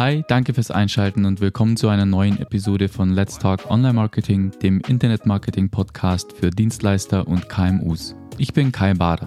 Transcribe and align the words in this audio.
Hi, 0.00 0.24
danke 0.26 0.54
fürs 0.54 0.70
Einschalten 0.70 1.26
und 1.26 1.42
willkommen 1.42 1.76
zu 1.76 1.90
einer 1.90 2.06
neuen 2.06 2.40
Episode 2.40 2.88
von 2.88 3.10
Let's 3.12 3.38
Talk 3.38 3.70
Online 3.70 3.92
Marketing, 3.92 4.50
dem 4.62 4.80
Internet 4.88 5.26
Marketing 5.26 5.68
Podcast 5.68 6.32
für 6.32 6.48
Dienstleister 6.48 7.28
und 7.28 7.50
KMUs. 7.50 8.16
Ich 8.38 8.54
bin 8.54 8.72
Kai 8.72 8.94
Bader. 8.94 9.26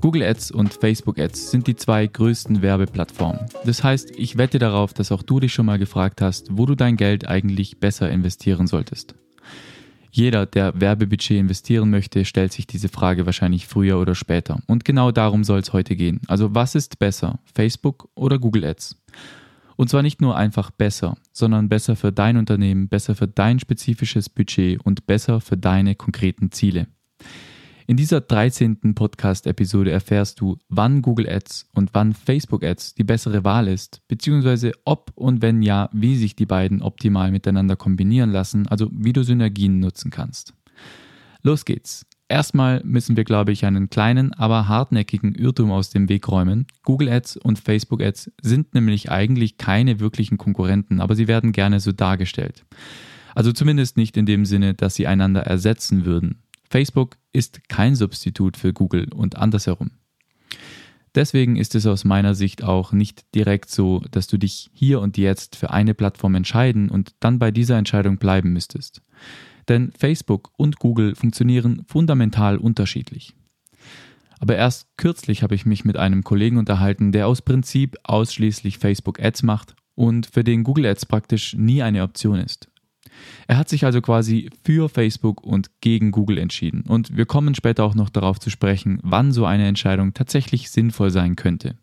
Google 0.00 0.22
Ads 0.22 0.52
und 0.52 0.72
Facebook 0.72 1.18
Ads 1.18 1.50
sind 1.50 1.66
die 1.66 1.74
zwei 1.74 2.06
größten 2.06 2.62
Werbeplattformen. 2.62 3.44
Das 3.64 3.82
heißt, 3.82 4.12
ich 4.16 4.38
wette 4.38 4.60
darauf, 4.60 4.94
dass 4.94 5.10
auch 5.10 5.24
du 5.24 5.40
dich 5.40 5.52
schon 5.52 5.66
mal 5.66 5.80
gefragt 5.80 6.20
hast, 6.22 6.56
wo 6.56 6.64
du 6.64 6.76
dein 6.76 6.94
Geld 6.94 7.26
eigentlich 7.26 7.80
besser 7.80 8.08
investieren 8.08 8.68
solltest. 8.68 9.16
Jeder, 10.12 10.46
der 10.46 10.80
Werbebudget 10.80 11.38
investieren 11.38 11.90
möchte, 11.90 12.24
stellt 12.24 12.52
sich 12.52 12.68
diese 12.68 12.88
Frage 12.88 13.26
wahrscheinlich 13.26 13.66
früher 13.66 13.98
oder 13.98 14.14
später. 14.14 14.60
Und 14.68 14.84
genau 14.84 15.10
darum 15.10 15.42
soll 15.42 15.58
es 15.58 15.72
heute 15.72 15.96
gehen. 15.96 16.20
Also 16.28 16.54
was 16.54 16.76
ist 16.76 17.00
besser, 17.00 17.40
Facebook 17.52 18.08
oder 18.14 18.38
Google 18.38 18.64
Ads? 18.64 18.96
Und 19.80 19.88
zwar 19.88 20.02
nicht 20.02 20.20
nur 20.20 20.36
einfach 20.36 20.70
besser, 20.70 21.16
sondern 21.32 21.70
besser 21.70 21.96
für 21.96 22.12
dein 22.12 22.36
Unternehmen, 22.36 22.88
besser 22.90 23.14
für 23.14 23.26
dein 23.26 23.58
spezifisches 23.58 24.28
Budget 24.28 24.78
und 24.84 25.06
besser 25.06 25.40
für 25.40 25.56
deine 25.56 25.94
konkreten 25.94 26.52
Ziele. 26.52 26.86
In 27.86 27.96
dieser 27.96 28.20
13. 28.20 28.94
Podcast-Episode 28.94 29.90
erfährst 29.90 30.42
du, 30.42 30.58
wann 30.68 31.00
Google 31.00 31.26
Ads 31.30 31.66
und 31.72 31.94
wann 31.94 32.12
Facebook 32.12 32.62
Ads 32.62 32.94
die 32.96 33.04
bessere 33.04 33.42
Wahl 33.42 33.68
ist, 33.68 34.02
beziehungsweise 34.06 34.72
ob 34.84 35.12
und 35.14 35.40
wenn 35.40 35.62
ja, 35.62 35.88
wie 35.94 36.16
sich 36.18 36.36
die 36.36 36.44
beiden 36.44 36.82
optimal 36.82 37.30
miteinander 37.30 37.76
kombinieren 37.76 38.32
lassen, 38.32 38.68
also 38.68 38.90
wie 38.92 39.14
du 39.14 39.22
Synergien 39.22 39.80
nutzen 39.80 40.10
kannst. 40.10 40.52
Los 41.42 41.64
geht's. 41.64 42.04
Erstmal 42.30 42.80
müssen 42.84 43.16
wir, 43.16 43.24
glaube 43.24 43.50
ich, 43.50 43.64
einen 43.64 43.90
kleinen, 43.90 44.32
aber 44.34 44.68
hartnäckigen 44.68 45.34
Irrtum 45.34 45.72
aus 45.72 45.90
dem 45.90 46.08
Weg 46.08 46.28
räumen. 46.28 46.68
Google 46.84 47.08
Ads 47.08 47.38
und 47.38 47.58
Facebook 47.58 48.00
Ads 48.00 48.30
sind 48.40 48.72
nämlich 48.72 49.10
eigentlich 49.10 49.58
keine 49.58 49.98
wirklichen 49.98 50.38
Konkurrenten, 50.38 51.00
aber 51.00 51.16
sie 51.16 51.26
werden 51.26 51.50
gerne 51.50 51.80
so 51.80 51.90
dargestellt. 51.90 52.64
Also 53.34 53.50
zumindest 53.50 53.96
nicht 53.96 54.16
in 54.16 54.26
dem 54.26 54.44
Sinne, 54.44 54.74
dass 54.74 54.94
sie 54.94 55.08
einander 55.08 55.40
ersetzen 55.40 56.04
würden. 56.04 56.44
Facebook 56.70 57.16
ist 57.32 57.68
kein 57.68 57.96
Substitut 57.96 58.56
für 58.56 58.72
Google 58.72 59.12
und 59.12 59.36
andersherum. 59.36 59.90
Deswegen 61.16 61.56
ist 61.56 61.74
es 61.74 61.84
aus 61.84 62.04
meiner 62.04 62.36
Sicht 62.36 62.62
auch 62.62 62.92
nicht 62.92 63.24
direkt 63.34 63.70
so, 63.70 64.04
dass 64.12 64.28
du 64.28 64.38
dich 64.38 64.70
hier 64.72 65.00
und 65.00 65.18
jetzt 65.18 65.56
für 65.56 65.70
eine 65.70 65.94
Plattform 65.94 66.36
entscheiden 66.36 66.90
und 66.90 67.12
dann 67.18 67.40
bei 67.40 67.50
dieser 67.50 67.76
Entscheidung 67.76 68.18
bleiben 68.18 68.52
müsstest. 68.52 69.02
Denn 69.68 69.92
Facebook 69.98 70.50
und 70.56 70.78
Google 70.78 71.14
funktionieren 71.14 71.84
fundamental 71.86 72.56
unterschiedlich. 72.56 73.34
Aber 74.40 74.56
erst 74.56 74.88
kürzlich 74.96 75.42
habe 75.42 75.54
ich 75.54 75.66
mich 75.66 75.84
mit 75.84 75.96
einem 75.96 76.24
Kollegen 76.24 76.56
unterhalten, 76.56 77.12
der 77.12 77.26
aus 77.26 77.42
Prinzip 77.42 77.96
ausschließlich 78.04 78.78
Facebook 78.78 79.20
Ads 79.22 79.42
macht 79.42 79.74
und 79.94 80.26
für 80.26 80.42
den 80.42 80.64
Google 80.64 80.86
Ads 80.86 81.06
praktisch 81.06 81.54
nie 81.54 81.82
eine 81.82 82.02
Option 82.02 82.38
ist. 82.38 82.68
Er 83.46 83.58
hat 83.58 83.68
sich 83.68 83.84
also 83.84 84.00
quasi 84.00 84.48
für 84.64 84.88
Facebook 84.88 85.42
und 85.42 85.70
gegen 85.82 86.10
Google 86.10 86.38
entschieden. 86.38 86.82
Und 86.86 87.16
wir 87.16 87.26
kommen 87.26 87.54
später 87.54 87.84
auch 87.84 87.94
noch 87.94 88.08
darauf 88.08 88.38
zu 88.38 88.48
sprechen, 88.48 88.98
wann 89.02 89.32
so 89.32 89.44
eine 89.44 89.66
Entscheidung 89.66 90.14
tatsächlich 90.14 90.70
sinnvoll 90.70 91.10
sein 91.10 91.36
könnte. 91.36 91.76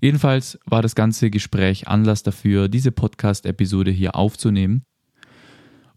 Jedenfalls 0.00 0.60
war 0.64 0.80
das 0.80 0.94
ganze 0.94 1.30
Gespräch 1.30 1.88
Anlass 1.88 2.22
dafür, 2.22 2.68
diese 2.68 2.92
Podcast-Episode 2.92 3.90
hier 3.90 4.14
aufzunehmen. 4.14 4.84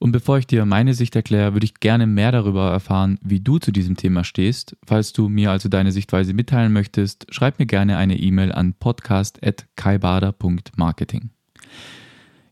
Und 0.02 0.12
bevor 0.14 0.40
ich 0.40 0.48
dir 0.48 0.66
meine 0.66 0.96
Sicht 0.96 1.16
erkläre, 1.16 1.54
würde 1.54 1.66
ich 1.66 1.76
gerne 1.76 2.08
mehr 2.08 2.32
darüber 2.32 2.72
erfahren, 2.72 3.20
wie 3.22 3.40
du 3.40 3.60
zu 3.60 3.72
diesem 3.72 3.98
Thema 3.98 4.24
stehst. 4.24 4.76
Falls 4.84 5.14
du 5.14 5.30
mir 5.30 5.52
also 5.52 5.70
deine 5.70 5.92
Sichtweise 5.92 6.34
mitteilen 6.34 6.74
möchtest, 6.74 7.28
schreib 7.30 7.60
mir 7.60 7.68
gerne 7.68 7.98
eine 7.98 8.18
E-Mail 8.18 8.52
an 8.52 8.74
podcast.kaibader.marketing. 8.74 11.30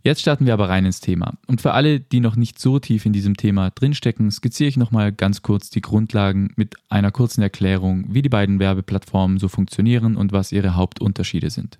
Jetzt 0.03 0.21
starten 0.21 0.45
wir 0.45 0.53
aber 0.53 0.69
rein 0.69 0.85
ins 0.85 1.01
Thema. 1.01 1.39
Und 1.47 1.59
für 1.59 1.73
alle, 1.73 1.99
die 1.99 2.19
noch 2.19 2.35
nicht 2.35 2.59
so 2.59 2.77
tief 2.77 3.07
in 3.07 3.13
diesem 3.13 3.35
Thema 3.35 3.71
drinstecken, 3.71 4.29
skizziere 4.29 4.69
ich 4.69 4.77
nochmal 4.77 5.11
ganz 5.11 5.41
kurz 5.41 5.71
die 5.71 5.81
Grundlagen 5.81 6.51
mit 6.55 6.75
einer 6.87 7.11
kurzen 7.11 7.41
Erklärung, 7.41 8.13
wie 8.13 8.21
die 8.21 8.29
beiden 8.29 8.59
Werbeplattformen 8.59 9.39
so 9.39 9.47
funktionieren 9.47 10.17
und 10.17 10.33
was 10.33 10.51
ihre 10.51 10.75
Hauptunterschiede 10.75 11.49
sind. 11.49 11.79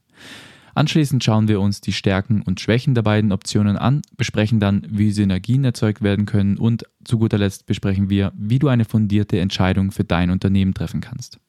Anschließend 0.76 1.24
schauen 1.24 1.48
wir 1.48 1.62
uns 1.62 1.82
die 1.82 1.94
Stärken 1.94 2.42
und 2.42 2.60
Schwächen 2.60 2.96
der 2.96 3.02
beiden 3.02 3.32
Optionen 3.32 3.78
an, 3.78 4.02
besprechen 4.18 4.60
dann, 4.60 4.86
wie 4.90 5.12
Synergien 5.12 5.64
erzeugt 5.64 6.02
werden 6.02 6.26
können 6.26 6.58
und 6.58 6.84
zu 7.04 7.20
guter 7.20 7.38
Letzt 7.38 7.66
besprechen 7.66 8.10
wir, 8.10 8.32
wie 8.36 8.60
du 8.60 8.68
eine 8.68 8.86
fundierte 8.86 9.40
Entscheidung 9.40 9.92
für 9.92 10.04
dein 10.04 10.30
Unternehmen 10.30 10.74
treffen 10.74 11.02
kannst. 11.02 11.40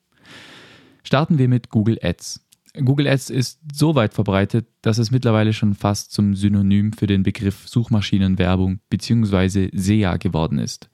Starten 1.03 1.39
wir 1.39 1.49
mit 1.49 1.71
Google 1.71 1.99
Ads. 2.03 2.47
Google 2.75 3.09
Ads 3.09 3.31
ist 3.31 3.61
so 3.73 3.97
weit 3.97 4.15
verbreitet, 4.15 4.69
dass 4.83 4.99
es 4.99 5.11
mittlerweile 5.11 5.53
schon 5.53 5.75
fast 5.75 6.13
zum 6.13 6.35
Synonym 6.35 6.93
für 6.93 7.09
den 7.09 7.25
Begriff 7.25 7.67
Suchmaschinenwerbung 7.67 8.79
bzw. 8.89 9.71
SEA 9.73 10.17
geworden 10.19 10.59
ist. 10.59 10.89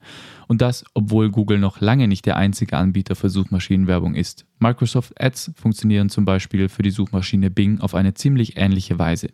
Und 0.47 0.61
das, 0.61 0.85
obwohl 0.95 1.29
Google 1.29 1.59
noch 1.59 1.79
lange 1.79 2.07
nicht 2.07 2.25
der 2.25 2.37
einzige 2.37 2.77
Anbieter 2.77 3.15
für 3.15 3.29
Suchmaschinenwerbung 3.29 4.15
ist. 4.15 4.45
Microsoft 4.59 5.21
Ads 5.21 5.51
funktionieren 5.55 6.09
zum 6.09 6.25
Beispiel 6.25 6.67
für 6.67 6.81
die 6.81 6.91
Suchmaschine 6.91 7.51
Bing 7.51 7.79
auf 7.79 7.93
eine 7.93 8.15
ziemlich 8.15 8.57
ähnliche 8.57 8.97
Weise. 8.97 9.29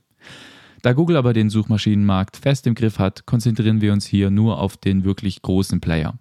Da 0.82 0.92
Google 0.92 1.16
aber 1.16 1.32
den 1.32 1.50
Suchmaschinenmarkt 1.50 2.36
fest 2.36 2.68
im 2.68 2.76
Griff 2.76 3.00
hat, 3.00 3.26
konzentrieren 3.26 3.80
wir 3.80 3.94
uns 3.94 4.06
hier 4.06 4.30
nur 4.32 4.59
auf 4.59 4.76
den 4.76 5.06
wirklich 5.06 5.42
großen 5.42 5.80
Player. 5.80 6.20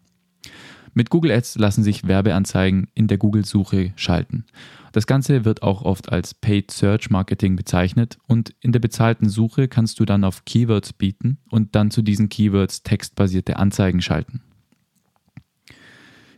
Mit 0.95 1.09
Google 1.09 1.31
Ads 1.31 1.57
lassen 1.57 1.83
sich 1.83 2.07
Werbeanzeigen 2.07 2.89
in 2.95 3.07
der 3.09 3.17
Google-Suche 3.17 3.93
schalten. 3.97 4.45
Das 4.93 5.07
Ganze 5.07 5.47
wird 5.47 5.63
auch 5.63 5.83
oft 5.83 6.13
als 6.13 6.35
Paid 6.35 6.71
Search 6.71 7.09
Marketing 7.09 7.57
bezeichnet 7.57 8.19
und 8.27 8.55
in 8.61 8.73
der 8.73 8.81
bezahlten 8.81 9.31
Suche 9.31 9.69
kannst 9.69 10.01
du 10.01 10.05
dann 10.05 10.23
auf 10.23 10.45
Keywords 10.45 10.93
bieten 10.93 11.39
und 11.51 11.75
dann 11.75 11.91
zu 11.91 12.03
diesen 12.03 12.29
Keywords 12.29 12.83
textbasierte 12.83 13.57
Anzeigen 13.57 14.03
schalten. 14.03 14.43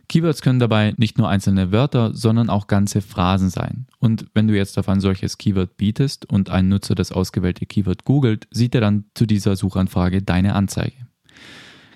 Keywords 0.07 0.41
können 0.41 0.59
dabei 0.59 0.93
nicht 0.97 1.17
nur 1.17 1.27
einzelne 1.27 1.71
Wörter, 1.71 2.13
sondern 2.13 2.49
auch 2.49 2.67
ganze 2.67 3.01
Phrasen 3.01 3.49
sein. 3.49 3.87
Und 3.99 4.27
wenn 4.33 4.47
du 4.47 4.55
jetzt 4.55 4.77
auf 4.77 4.87
ein 4.87 5.01
solches 5.01 5.37
Keyword 5.37 5.77
bietest 5.77 6.29
und 6.29 6.49
ein 6.49 6.69
Nutzer 6.69 6.95
das 6.95 7.11
ausgewählte 7.11 7.65
Keyword 7.65 8.05
googelt, 8.05 8.47
sieht 8.51 8.75
er 8.75 8.81
dann 8.81 9.05
zu 9.15 9.25
dieser 9.25 9.55
Suchanfrage 9.55 10.21
deine 10.21 10.53
Anzeige. 10.53 11.05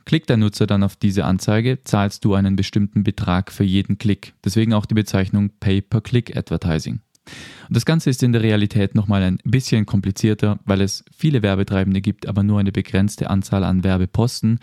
Klickt 0.09 0.27
der 0.27 0.37
Nutzer 0.37 0.65
dann 0.65 0.81
auf 0.81 0.95
diese 0.95 1.23
Anzeige, 1.23 1.83
zahlst 1.83 2.25
du 2.25 2.33
einen 2.33 2.55
bestimmten 2.55 3.03
Betrag 3.03 3.51
für 3.51 3.63
jeden 3.63 3.99
Klick. 3.99 4.33
Deswegen 4.43 4.73
auch 4.73 4.87
die 4.87 4.95
Bezeichnung 4.95 5.51
Pay-per-Click-Advertising. 5.59 6.93
Und 6.93 7.75
das 7.75 7.85
Ganze 7.85 8.09
ist 8.09 8.23
in 8.23 8.33
der 8.33 8.41
Realität 8.41 8.95
nochmal 8.95 9.21
ein 9.21 9.37
bisschen 9.43 9.85
komplizierter, 9.85 10.57
weil 10.65 10.81
es 10.81 11.05
viele 11.15 11.43
Werbetreibende 11.43 12.01
gibt, 12.01 12.27
aber 12.27 12.41
nur 12.41 12.59
eine 12.59 12.71
begrenzte 12.71 13.29
Anzahl 13.29 13.63
an 13.63 13.83
Werbeposten. 13.83 14.57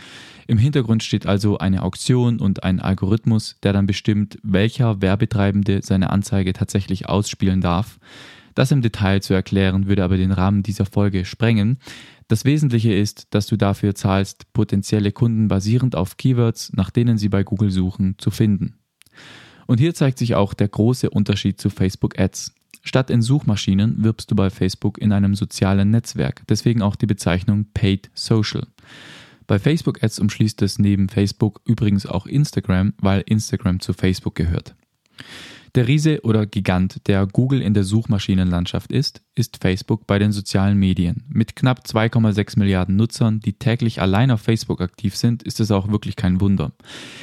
Im 0.49 0.59
Hintergrund 0.59 1.05
steht 1.05 1.27
also 1.27 1.59
eine 1.59 1.85
Auktion 1.85 2.41
und 2.41 2.65
ein 2.65 2.81
Algorithmus, 2.81 3.55
der 3.63 3.73
dann 3.73 3.87
bestimmt, 3.87 4.41
welcher 4.43 5.01
Werbetreibende 5.01 5.81
seine 5.85 6.11
Anzeige 6.11 6.55
tatsächlich 6.55 7.09
ausspielen 7.09 7.61
darf. 7.61 8.01
Das 8.57 8.71
im 8.71 8.81
Detail 8.81 9.21
zu 9.21 9.35
erklären 9.35 9.87
würde 9.87 10.03
aber 10.03 10.17
den 10.17 10.33
Rahmen 10.33 10.63
dieser 10.63 10.87
Folge 10.87 11.27
sprengen. 11.27 11.79
Das 12.27 12.47
Wesentliche 12.47 12.93
ist, 12.93 13.29
dass 13.31 13.47
du 13.47 13.57
dafür 13.57 13.95
zahlst, 13.95 14.51
potenzielle 14.55 15.13
Kunden 15.13 15.47
basierend 15.47 15.95
auf 15.95 16.17
Keywords, 16.17 16.73
nach 16.73 16.91
denen 16.91 17.19
sie 17.19 17.29
bei 17.29 17.45
Google 17.45 17.71
suchen, 17.71 18.15
zu 18.17 18.31
finden. 18.31 18.79
Und 19.67 19.79
hier 19.79 19.95
zeigt 19.95 20.19
sich 20.19 20.35
auch 20.35 20.55
der 20.55 20.69
große 20.69 21.11
Unterschied 21.11 21.61
zu 21.61 21.69
Facebook 21.69 22.19
Ads. 22.19 22.55
Statt 22.83 23.11
in 23.11 23.21
Suchmaschinen 23.21 24.03
wirbst 24.03 24.31
du 24.31 24.35
bei 24.35 24.49
Facebook 24.49 24.97
in 24.99 25.13
einem 25.13 25.35
sozialen 25.35 25.91
Netzwerk, 25.91 26.43
deswegen 26.49 26.81
auch 26.81 26.97
die 26.97 27.07
Bezeichnung 27.07 27.67
Paid 27.75 28.11
Social. 28.15 28.67
Bei 29.47 29.59
Facebook 29.59 30.03
Ads 30.03 30.19
umschließt 30.19 30.63
es 30.63 30.79
neben 30.79 31.11
Facebook 31.11 31.61
übrigens 31.67 32.07
auch 32.07 32.27
Instagram, 32.27 32.95
weil 33.01 33.23
Instagram 33.27 33.81
zu 33.81 33.93
Facebook 33.93 34.35
gehört. 34.35 34.75
Der 35.77 35.89
Riese 35.89 36.23
oder 36.23 36.47
Gigant, 36.47 37.07
der 37.07 37.27
Google 37.27 37.61
in 37.61 37.75
der 37.75 37.85
Suchmaschinenlandschaft 37.85 38.91
ist, 38.91 39.21
ist 39.35 39.59
Facebook 39.61 40.07
bei 40.07 40.19
den 40.19 40.33
sozialen 40.33 40.79
Medien. 40.79 41.25
Mit 41.29 41.55
knapp 41.55 41.81
2,6 41.87 42.59
Milliarden 42.59 42.97
Nutzern, 42.97 43.41
die 43.41 43.53
täglich 43.53 44.01
allein 44.01 44.31
auf 44.31 44.41
Facebook 44.41 44.81
aktiv 44.81 45.15
sind, 45.15 45.43
ist 45.43 45.61
es 45.61 45.71
auch 45.71 45.89
wirklich 45.91 46.17
kein 46.17 46.41
Wunder. 46.41 46.73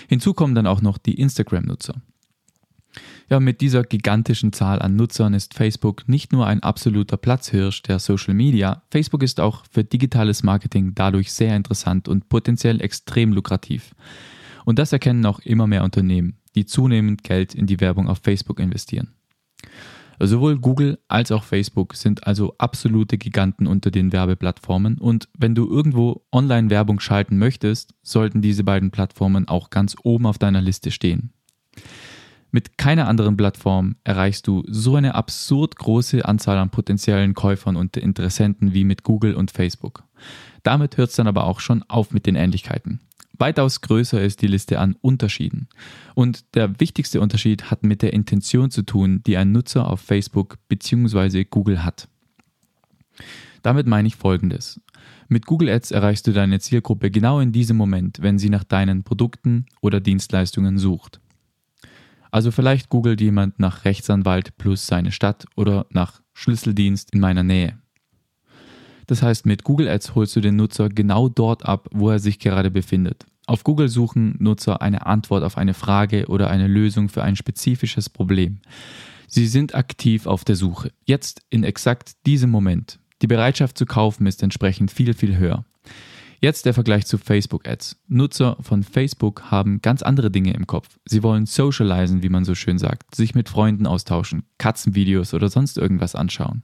Hinzu 0.08 0.36
kommen 0.36 0.54
dann 0.54 0.68
auch 0.68 0.82
noch 0.84 1.00
die 1.00 1.16
Instagram-Nutzer. 1.16 1.96
Ja, 3.28 3.40
mit 3.40 3.60
dieser 3.60 3.82
gigantischen 3.82 4.54
Zahl 4.54 4.84
an 4.84 4.96
Nutzern 4.96 5.34
ist 5.34 5.56
Facebook 5.56 6.08
nicht 6.08 6.32
nur 6.32 6.46
ein 6.46 6.62
absoluter 6.62 7.18
Platzhirsch 7.18 7.82
der 7.82 7.98
Social 7.98 8.36
Media, 8.36 8.84
Facebook 8.92 9.24
ist 9.24 9.40
auch 9.40 9.64
für 9.72 9.84
digitales 9.84 10.44
Marketing 10.44 10.94
dadurch 10.94 11.34
sehr 11.34 11.56
interessant 11.56 12.08
und 12.08 12.30
potenziell 12.30 12.82
extrem 12.82 13.34
lukrativ. 13.34 13.96
Und 14.64 14.78
das 14.78 14.94
erkennen 14.94 15.26
auch 15.26 15.40
immer 15.40 15.66
mehr 15.66 15.84
Unternehmen 15.84 16.38
die 16.56 16.66
zunehmend 16.66 17.24
Geld 17.24 17.56
in 17.56 17.68
die 17.68 17.80
Werbung 17.80 18.08
auf 18.08 18.20
Facebook 18.20 18.60
investieren. 18.60 19.14
Sowohl 20.20 20.60
Google 20.60 21.00
als 21.08 21.32
auch 21.32 21.44
Facebook 21.44 21.96
sind 21.96 22.28
also 22.28 22.56
absolute 22.58 23.18
Giganten 23.18 23.68
unter 23.68 23.92
den 23.92 24.14
Werbeplattformen 24.14 24.98
und 24.98 25.28
wenn 25.38 25.56
du 25.56 25.68
irgendwo 25.70 26.24
Online-Werbung 26.32 27.00
schalten 27.00 27.38
möchtest, 27.38 27.94
sollten 28.04 28.42
diese 28.42 28.64
beiden 28.64 28.92
Plattformen 28.92 29.48
auch 29.48 29.70
ganz 29.70 29.96
oben 30.04 30.26
auf 30.26 30.38
deiner 30.38 30.62
Liste 30.62 30.92
stehen. 30.92 31.34
Mit 32.52 32.78
keiner 32.78 33.08
anderen 33.08 33.36
Plattform 33.36 33.96
erreichst 34.04 34.46
du 34.46 34.64
so 34.68 34.96
eine 34.96 35.16
absurd 35.16 35.76
große 35.76 36.24
Anzahl 36.24 36.60
an 36.60 36.70
potenziellen 36.70 37.34
Käufern 37.34 37.76
und 37.76 37.98
Interessenten 37.98 38.76
wie 38.76 38.84
mit 38.84 39.02
Google 39.02 39.34
und 39.34 39.50
Facebook. 39.50 40.04
Damit 40.62 40.98
hört 40.98 41.10
es 41.10 41.16
dann 41.16 41.26
aber 41.26 41.48
auch 41.48 41.60
schon 41.60 41.82
auf 41.88 42.12
mit 42.12 42.28
den 42.28 42.36
Ähnlichkeiten. 42.36 43.00
Weitaus 43.38 43.82
größer 43.82 44.22
ist 44.22 44.42
die 44.42 44.48
Liste 44.48 44.80
an 44.80 44.96
Unterschieden. 45.02 45.68
Und 46.14 46.56
der 46.56 46.80
wichtigste 46.80 47.20
Unterschied 47.20 47.72
hat 47.72 47.84
mit 47.84 48.02
der 48.02 48.14
Intention 48.14 48.70
zu 48.70 48.84
tun, 48.84 49.22
die 49.26 49.38
ein 49.38 49.52
Nutzer 49.52 49.90
auf 49.90 50.02
Facebook 50.02 50.58
bzw. 50.68 51.44
Google 51.44 51.84
hat. 51.84 52.08
Damit 53.64 53.88
meine 53.88 54.08
ich 54.08 54.16
Folgendes. 54.16 54.82
Mit 55.30 55.46
Google 55.46 55.70
Ads 55.70 55.92
erreichst 55.92 56.28
du 56.28 56.32
deine 56.32 56.60
Zielgruppe 56.60 57.10
genau 57.10 57.40
in 57.40 57.52
diesem 57.52 57.78
Moment, 57.78 58.22
wenn 58.22 58.38
sie 58.38 58.50
nach 58.50 58.64
deinen 58.64 59.04
Produkten 59.04 59.66
oder 59.82 60.00
Dienstleistungen 60.00 60.78
sucht. 60.78 61.20
Also 62.30 62.52
vielleicht 62.52 62.90
googelt 62.90 63.22
jemand 63.22 63.60
nach 63.60 63.86
Rechtsanwalt 63.86 64.58
plus 64.58 64.86
seine 64.86 65.12
Stadt 65.12 65.46
oder 65.56 65.86
nach 65.90 66.22
Schlüsseldienst 66.34 67.14
in 67.14 67.20
meiner 67.20 67.44
Nähe. 67.44 67.80
Das 69.08 69.22
heißt, 69.22 69.46
mit 69.46 69.64
Google 69.64 69.88
Ads 69.88 70.16
holst 70.16 70.36
du 70.36 70.42
den 70.42 70.56
Nutzer 70.56 70.90
genau 70.90 71.30
dort 71.30 71.66
ab, 71.66 71.88
wo 71.92 72.10
er 72.10 72.20
sich 72.20 72.40
gerade 72.40 72.72
befindet. 72.72 73.26
Auf 73.46 73.64
Google 73.64 73.90
suchen 73.90 74.36
Nutzer 74.40 74.82
eine 74.82 75.06
Antwort 75.06 75.44
auf 75.44 75.58
eine 75.58 75.74
Frage 75.74 76.28
oder 76.28 76.50
eine 76.50 76.68
Lösung 76.68 77.10
für 77.10 77.24
ein 77.24 77.36
spezifisches 77.36 78.10
Problem. 78.10 78.60
Sie 79.28 79.48
sind 79.48 79.76
aktiv 79.76 80.28
auf 80.28 80.46
der 80.46 80.56
Suche. 80.56 80.92
Jetzt 81.06 81.42
in 81.50 81.64
exakt 81.64 82.14
diesem 82.26 82.52
Moment. 82.52 83.00
Die 83.22 83.28
Bereitschaft 83.28 83.78
zu 83.78 83.86
kaufen 83.86 84.28
ist 84.28 84.44
entsprechend 84.44 84.92
viel, 84.92 85.14
viel 85.14 85.38
höher. 85.38 85.66
Jetzt 86.40 86.66
der 86.66 86.74
Vergleich 86.74 87.06
zu 87.06 87.18
Facebook 87.18 87.68
Ads. 87.68 87.96
Nutzer 88.10 88.58
von 88.60 88.84
Facebook 88.84 89.50
haben 89.50 89.82
ganz 89.82 90.04
andere 90.04 90.30
Dinge 90.30 90.54
im 90.54 90.68
Kopf. 90.68 91.00
Sie 91.06 91.24
wollen 91.24 91.46
socialisen, 91.46 92.22
wie 92.22 92.28
man 92.28 92.44
so 92.44 92.54
schön 92.54 92.78
sagt, 92.78 93.16
sich 93.16 93.34
mit 93.34 93.48
Freunden 93.48 93.88
austauschen, 93.88 94.44
Katzenvideos 94.58 95.34
oder 95.34 95.48
sonst 95.48 95.78
irgendwas 95.78 96.16
anschauen. 96.16 96.64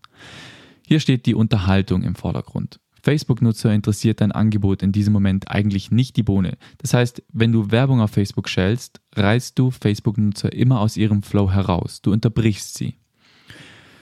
Hier 0.90 1.00
steht 1.00 1.28
die 1.28 1.36
Unterhaltung 1.36 2.02
im 2.02 2.16
Vordergrund. 2.16 2.80
Facebook-Nutzer 3.04 3.72
interessiert 3.72 4.22
dein 4.22 4.32
Angebot 4.32 4.82
in 4.82 4.92
diesem 4.92 5.14
Moment 5.14 5.48
eigentlich 5.48 5.92
nicht 5.92 6.18
die 6.18 6.24
Bohne. 6.24 6.58
Das 6.80 6.96
heißt, 6.96 7.22
wenn 7.32 7.52
du 7.52 7.70
Werbung 7.70 8.02
auf 8.02 8.10
Facebook 8.10 8.50
schältst, 8.50 9.00
reißt 9.16 9.60
du 9.60 9.70
Facebook-Nutzer 9.70 10.52
immer 10.52 10.80
aus 10.80 10.98
ihrem 10.98 11.22
Flow 11.22 11.52
heraus. 11.52 12.02
Du 12.02 12.12
unterbrichst 12.12 12.76
sie. 12.76 12.96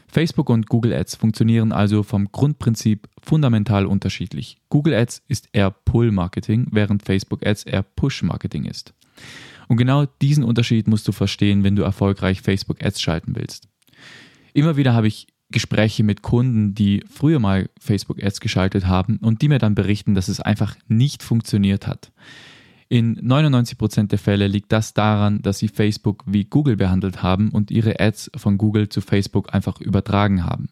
Facebook 0.08 0.50
und 0.50 0.70
Google 0.70 0.94
Ads 0.94 1.18
funktionieren 1.18 1.74
also 1.74 2.04
vom 2.04 2.32
Grundprinzip 2.32 3.10
fundamental 3.22 3.86
unterschiedlich. 3.86 4.58
Google 4.70 4.94
Ads 4.94 5.24
ist 5.28 5.50
eher 5.52 5.72
Pull-Marketing, 5.72 6.68
während 6.72 7.04
Facebook 7.04 7.46
Ads 7.46 7.64
eher 7.64 7.84
Push-Marketing 7.84 8.64
ist. 8.64 8.94
Und 9.68 9.76
genau 9.76 10.06
diesen 10.22 10.46
Unterschied 10.46 10.88
musst 10.88 11.06
du 11.06 11.12
verstehen, 11.12 11.66
wenn 11.66 11.76
du 11.76 11.82
erfolgreich 11.82 12.42
Facebook 12.42 12.82
Ads 12.82 13.02
schalten 13.02 13.36
willst. 13.36 13.68
Immer 14.54 14.78
wieder 14.78 14.94
habe 14.94 15.08
ich 15.08 15.28
Gespräche 15.50 16.04
mit 16.04 16.22
Kunden, 16.22 16.74
die 16.74 17.04
früher 17.10 17.40
mal 17.40 17.70
Facebook 17.80 18.22
Ads 18.22 18.42
geschaltet 18.42 18.86
haben 18.86 19.18
und 19.18 19.42
die 19.42 19.48
mir 19.48 19.60
dann 19.60 19.76
berichten, 19.76 20.14
dass 20.14 20.28
es 20.28 20.42
einfach 20.42 20.76
nicht 20.88 21.24
funktioniert 21.24 21.88
hat. 21.88 22.12
In 22.90 23.20
99% 23.20 24.08
der 24.08 24.20
Fälle 24.20 24.48
liegt 24.48 24.72
das 24.72 24.94
daran, 24.94 25.42
dass 25.42 25.60
sie 25.60 25.68
Facebook 25.68 26.24
wie 26.26 26.46
Google 26.46 26.78
behandelt 26.78 27.22
haben 27.22 27.50
und 27.50 27.70
ihre 27.70 28.00
Ads 28.00 28.32
von 28.38 28.58
Google 28.58 28.88
zu 28.88 29.02
Facebook 29.02 29.54
einfach 29.54 29.82
übertragen 29.82 30.46
haben. 30.46 30.70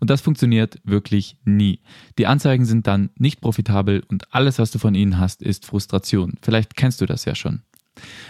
Und 0.00 0.08
das 0.08 0.22
funktioniert 0.22 0.80
wirklich 0.84 1.36
nie. 1.44 1.80
Die 2.18 2.26
Anzeigen 2.26 2.64
sind 2.64 2.86
dann 2.86 3.10
nicht 3.16 3.42
profitabel 3.42 4.02
und 4.08 4.32
alles, 4.34 4.58
was 4.58 4.70
du 4.70 4.78
von 4.78 4.94
ihnen 4.94 5.18
hast, 5.18 5.42
ist 5.42 5.66
Frustration. 5.66 6.34
Vielleicht 6.40 6.76
kennst 6.76 7.02
du 7.02 7.06
das 7.06 7.26
ja 7.26 7.34
schon. 7.34 7.60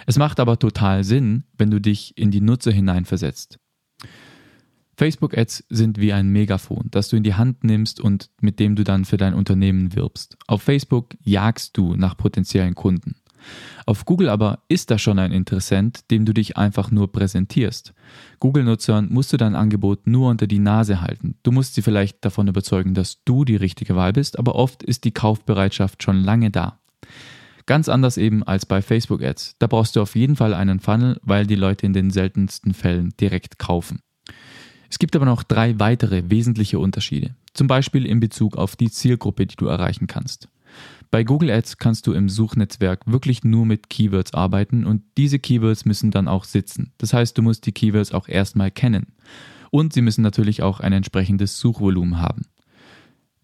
Es 0.07 0.19
macht 0.19 0.41
aber 0.41 0.59
total 0.59 1.05
Sinn, 1.05 1.45
wenn 1.57 1.71
du 1.71 1.81
dich 1.81 2.19
in 2.19 2.33
die 2.33 2.41
Nutzer 2.41 2.73
hineinversetzt. 2.73 3.61
Facebook-Ads 5.01 5.65
sind 5.71 5.99
wie 5.99 6.13
ein 6.13 6.29
Megafon, 6.29 6.89
das 6.91 7.09
du 7.09 7.17
in 7.17 7.23
die 7.23 7.33
Hand 7.33 7.65
nimmst 7.65 8.01
und 8.01 8.29
mit 8.43 8.61
dem 8.61 8.77
du 8.77 8.85
dann 8.85 9.07
für 9.07 9.17
dein 9.17 9.33
Unternehmen 9.33 9.95
wirbst. 9.95 10.37
Auf 10.47 10.61
Facebook 10.61 11.17
jagst 11.23 11.79
du 11.79 11.97
nach 11.97 12.19
potenziellen 12.19 12.75
Kunden. 12.75 13.15
Auf 13.87 14.05
Google 14.05 14.29
aber 14.29 14.59
ist 14.69 14.91
da 14.91 14.99
schon 14.99 15.19
ein 15.19 15.33
Interessent, 15.33 16.11
dem 16.11 16.27
du 16.27 16.35
dich 16.35 16.59
einfach 16.59 16.91
nur 16.91 17.11
präsentierst. 17.11 17.95
Google-Nutzern 18.41 19.09
musst 19.11 19.33
du 19.33 19.39
dein 19.39 19.55
Angebot 19.55 20.07
nur 20.07 20.29
unter 20.29 20.47
die 20.47 20.59
Nase 20.59 21.01
halten. 21.01 21.37
Du 21.45 21.51
musst 21.51 21.77
sie 21.77 21.83
vielleicht 21.83 22.23
davon 22.23 22.49
überzeugen, 22.49 22.93
dass 22.93 23.25
du 23.25 23.47
die 23.47 23.57
richtige 23.57 23.97
Wahl 23.97 24.13
bist, 24.13 24.39
aber 24.39 24.55
oft 24.55 24.83
ist 24.83 25.05
die 25.05 25.13
Kaufbereitschaft 25.13 26.03
schon 26.03 26.23
lange 26.23 26.51
da. 26.51 26.79
Ganz 27.65 27.89
anders 27.89 28.19
eben 28.19 28.43
als 28.43 28.67
bei 28.67 28.83
Facebook 28.83 29.23
Ads. 29.23 29.57
Da 29.61 29.67
brauchst 29.67 29.97
du 29.97 30.03
auf 30.03 30.15
jeden 30.15 30.37
Fall 30.37 30.53
einen 30.53 30.79
Funnel, 30.79 31.19
weil 31.23 31.47
die 31.47 31.55
Leute 31.55 31.87
in 31.87 31.95
den 31.95 32.11
seltensten 32.11 32.75
Fällen 32.75 33.15
direkt 33.19 33.59
kaufen. 33.59 34.03
Es 34.91 34.99
gibt 34.99 35.17
aber 35.17 35.25
noch 35.25 35.45
drei 35.45 35.79
weitere 35.79 36.29
wesentliche 36.29 36.79
Unterschiede, 36.79 37.37
zum 37.55 37.69
Beispiel 37.69 38.05
in 38.05 38.21
Bezug 38.21 38.57
auf 38.57 38.77
die 38.77 38.91
Zielgruppe, 38.91 39.47
die 39.47 39.57
du 39.57 39.67
erreichen 39.67 40.09
kannst. 40.09 40.49
Bei 41.11 41.25
Google 41.25 41.51
Ads 41.51 41.79
kannst 41.79 42.07
du 42.07 42.13
im 42.13 42.29
Suchnetzwerk 42.29 43.01
wirklich 43.07 43.43
nur 43.43 43.67
mit 43.67 43.89
Keywords 43.89 44.35
arbeiten 44.35 44.85
und 44.85 45.03
diese 45.17 45.39
Keywords 45.39 45.85
müssen 45.85 46.11
dann 46.11 46.29
auch 46.29 46.45
sitzen. 46.45 46.93
Das 46.99 47.13
heißt, 47.13 47.39
du 47.39 47.43
musst 47.43 47.67
die 47.67 47.73
Keywords 47.73 48.13
auch 48.13 48.29
erstmal 48.29 48.71
kennen. 48.71 49.15
Und 49.71 49.93
sie 49.93 50.03
müssen 50.03 50.23
natürlich 50.23 50.63
auch 50.63 50.81
ein 50.81 50.93
entsprechendes 50.93 51.59
Suchvolumen 51.59 52.21
haben. 52.21 52.43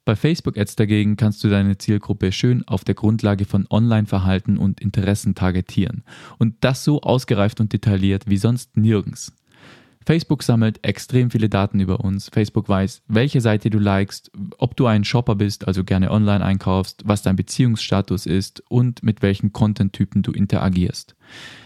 Bei 0.05 0.15
Facebook 0.15 0.57
Ads 0.57 0.77
dagegen 0.77 1.17
kannst 1.17 1.43
du 1.43 1.49
deine 1.49 1.79
Zielgruppe 1.79 2.31
schön 2.31 2.67
auf 2.69 2.85
der 2.85 2.95
Grundlage 2.95 3.45
von 3.45 3.67
Online-Verhalten 3.69 4.57
und 4.57 4.81
Interessen 4.81 5.35
targetieren. 5.35 6.05
Und 6.39 6.55
das 6.61 6.85
so 6.85 7.01
ausgereift 7.01 7.61
und 7.61 7.73
detailliert 7.73 8.29
wie 8.29 8.37
sonst 8.37 8.77
nirgends. 8.77 9.33
Facebook 10.07 10.45
sammelt 10.45 10.79
extrem 10.87 11.33
viele 11.33 11.49
Daten 11.49 11.81
über 11.81 11.99
uns. 11.99 12.29
Facebook 12.33 12.69
weiß, 12.69 13.03
welche 13.09 13.41
Seite 13.41 13.71
du 13.71 13.81
likest, 13.81 14.31
ob 14.57 14.77
du 14.77 14.87
ein 14.87 15.03
Shopper 15.03 15.35
bist, 15.35 15.67
also 15.67 15.83
gerne 15.83 16.13
online 16.13 16.45
einkaufst, 16.45 17.03
was 17.05 17.23
dein 17.23 17.35
Beziehungsstatus 17.35 18.25
ist 18.25 18.63
und 18.69 19.03
mit 19.03 19.21
welchen 19.23 19.53
Content-Typen 19.53 20.23
du 20.23 20.31
interagierst. 20.31 21.17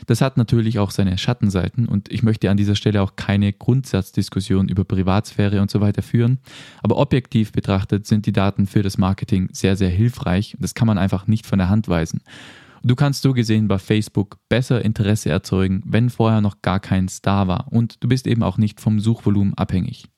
Das 0.06 0.22
hat 0.22 0.38
natürlich 0.38 0.78
auch 0.78 0.90
seine 0.90 1.18
Schattenseiten 1.18 1.86
und 1.86 2.10
ich 2.10 2.22
möchte 2.22 2.48
an 2.50 2.56
dieser 2.56 2.76
Stelle 2.76 3.02
auch 3.02 3.14
keine 3.14 3.52
Grundsatzdiskussion 3.52 4.70
über 4.70 4.84
Privatsphäre 4.84 5.60
und 5.60 5.70
so 5.70 5.82
weiter 5.82 6.00
führen. 6.00 6.38
Aber 6.82 6.96
objektiv 6.96 7.52
betrachtet 7.52 8.06
sind 8.06 8.24
die 8.24 8.32
Daten 8.32 8.66
für 8.66 8.82
das 8.82 8.96
Marketing 8.96 9.50
sehr, 9.52 9.76
sehr 9.76 9.90
hilfreich. 9.90 10.56
Das 10.58 10.74
kann 10.74 10.86
man 10.86 10.96
einfach 10.96 11.26
nicht 11.26 11.46
von 11.46 11.58
der 11.58 11.68
Hand 11.68 11.88
weisen. 11.88 12.22
Du 12.82 12.94
kannst 12.96 13.22
so 13.22 13.34
gesehen 13.34 13.68
bei 13.68 13.78
Facebook 13.78 14.38
besser 14.48 14.82
Interesse 14.84 15.28
erzeugen, 15.28 15.82
wenn 15.84 16.08
vorher 16.08 16.40
noch 16.40 16.62
gar 16.62 16.80
kein 16.80 17.08
Star 17.08 17.46
war 17.46 17.70
und 17.70 18.02
du 18.02 18.08
bist 18.08 18.26
eben 18.26 18.42
auch 18.42 18.56
nicht 18.56 18.80
vom 18.80 19.00
Suchvolumen 19.00 19.54
abhängig. 19.54 20.08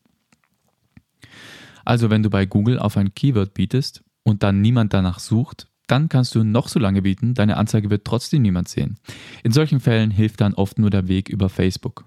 Also 1.84 2.10
wenn 2.10 2.22
du 2.22 2.30
bei 2.30 2.46
Google 2.46 2.78
auf 2.78 2.96
ein 2.96 3.14
Keyword 3.14 3.54
bietest 3.54 4.04
und 4.22 4.44
dann 4.44 4.60
niemand 4.60 4.94
danach 4.94 5.18
sucht, 5.18 5.66
dann 5.88 6.08
kannst 6.08 6.34
du 6.34 6.44
noch 6.44 6.68
so 6.68 6.78
lange 6.78 7.02
bieten, 7.02 7.34
deine 7.34 7.56
Anzeige 7.56 7.90
wird 7.90 8.04
trotzdem 8.04 8.42
niemand 8.42 8.68
sehen. 8.68 8.98
In 9.42 9.52
solchen 9.52 9.80
Fällen 9.80 10.10
hilft 10.10 10.40
dann 10.40 10.54
oft 10.54 10.78
nur 10.78 10.90
der 10.90 11.08
Weg 11.08 11.28
über 11.28 11.48
Facebook. 11.48 12.04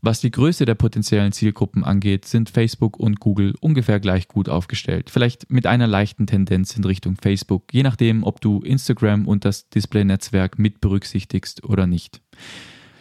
Was 0.00 0.20
die 0.20 0.30
Größe 0.30 0.64
der 0.64 0.76
potenziellen 0.76 1.32
Zielgruppen 1.32 1.82
angeht, 1.82 2.24
sind 2.24 2.50
Facebook 2.50 2.98
und 2.98 3.18
Google 3.18 3.54
ungefähr 3.60 3.98
gleich 3.98 4.28
gut 4.28 4.48
aufgestellt. 4.48 5.10
Vielleicht 5.10 5.50
mit 5.50 5.66
einer 5.66 5.88
leichten 5.88 6.26
Tendenz 6.26 6.76
in 6.76 6.84
Richtung 6.84 7.16
Facebook, 7.16 7.72
je 7.72 7.82
nachdem, 7.82 8.22
ob 8.22 8.40
du 8.40 8.60
Instagram 8.60 9.26
und 9.26 9.44
das 9.44 9.68
Display-Netzwerk 9.70 10.58
mit 10.58 10.80
berücksichtigst 10.80 11.64
oder 11.64 11.88
nicht. 11.88 12.22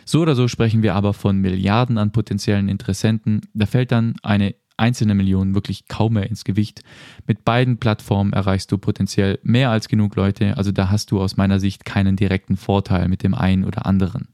So 0.06 0.22
oder 0.22 0.36
so 0.36 0.48
sprechen 0.48 0.82
wir 0.82 0.96
aber 0.96 1.14
von 1.14 1.38
Milliarden 1.38 1.98
an 1.98 2.12
potenziellen 2.12 2.70
Interessenten. 2.70 3.42
Da 3.54 3.68
fällt 3.68 3.92
dann 3.92 4.16
eine 4.24 4.56
einzelne 4.78 5.16
Million 5.16 5.54
wirklich 5.54 5.88
kaum 5.88 6.14
mehr 6.14 6.30
ins 6.30 6.46
Gewicht. 6.46 6.82
Mit 7.28 7.44
beiden 7.44 7.78
Plattformen 7.78 8.34
erreichst 8.34 8.72
du 8.72 8.78
potenziell 8.78 9.40
mehr 9.44 9.70
als 9.70 9.88
genug 9.88 10.16
Leute, 10.16 10.56
also 10.58 10.72
da 10.72 10.90
hast 10.90 11.12
du 11.12 11.20
aus 11.20 11.36
meiner 11.36 11.60
Sicht 11.60 11.84
keinen 11.84 12.16
direkten 12.16 12.58
Vorteil 12.58 13.08
mit 13.08 13.24
dem 13.24 13.34
einen 13.34 13.66
oder 13.66 13.86
anderen. 13.86 14.30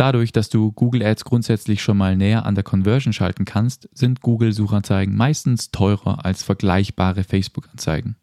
Dadurch, 0.00 0.32
dass 0.32 0.48
du 0.48 0.72
Google 0.72 1.02
Ads 1.02 1.26
grundsätzlich 1.26 1.82
schon 1.82 1.98
mal 1.98 2.16
näher 2.16 2.46
an 2.46 2.54
der 2.54 2.64
Conversion 2.64 3.12
schalten 3.12 3.44
kannst, 3.44 3.86
sind 3.92 4.22
Google-Suchanzeigen 4.22 5.14
meistens 5.14 5.72
teurer 5.72 6.24
als 6.24 6.42
vergleichbare 6.42 7.22
Facebook-Anzeigen. 7.22 8.16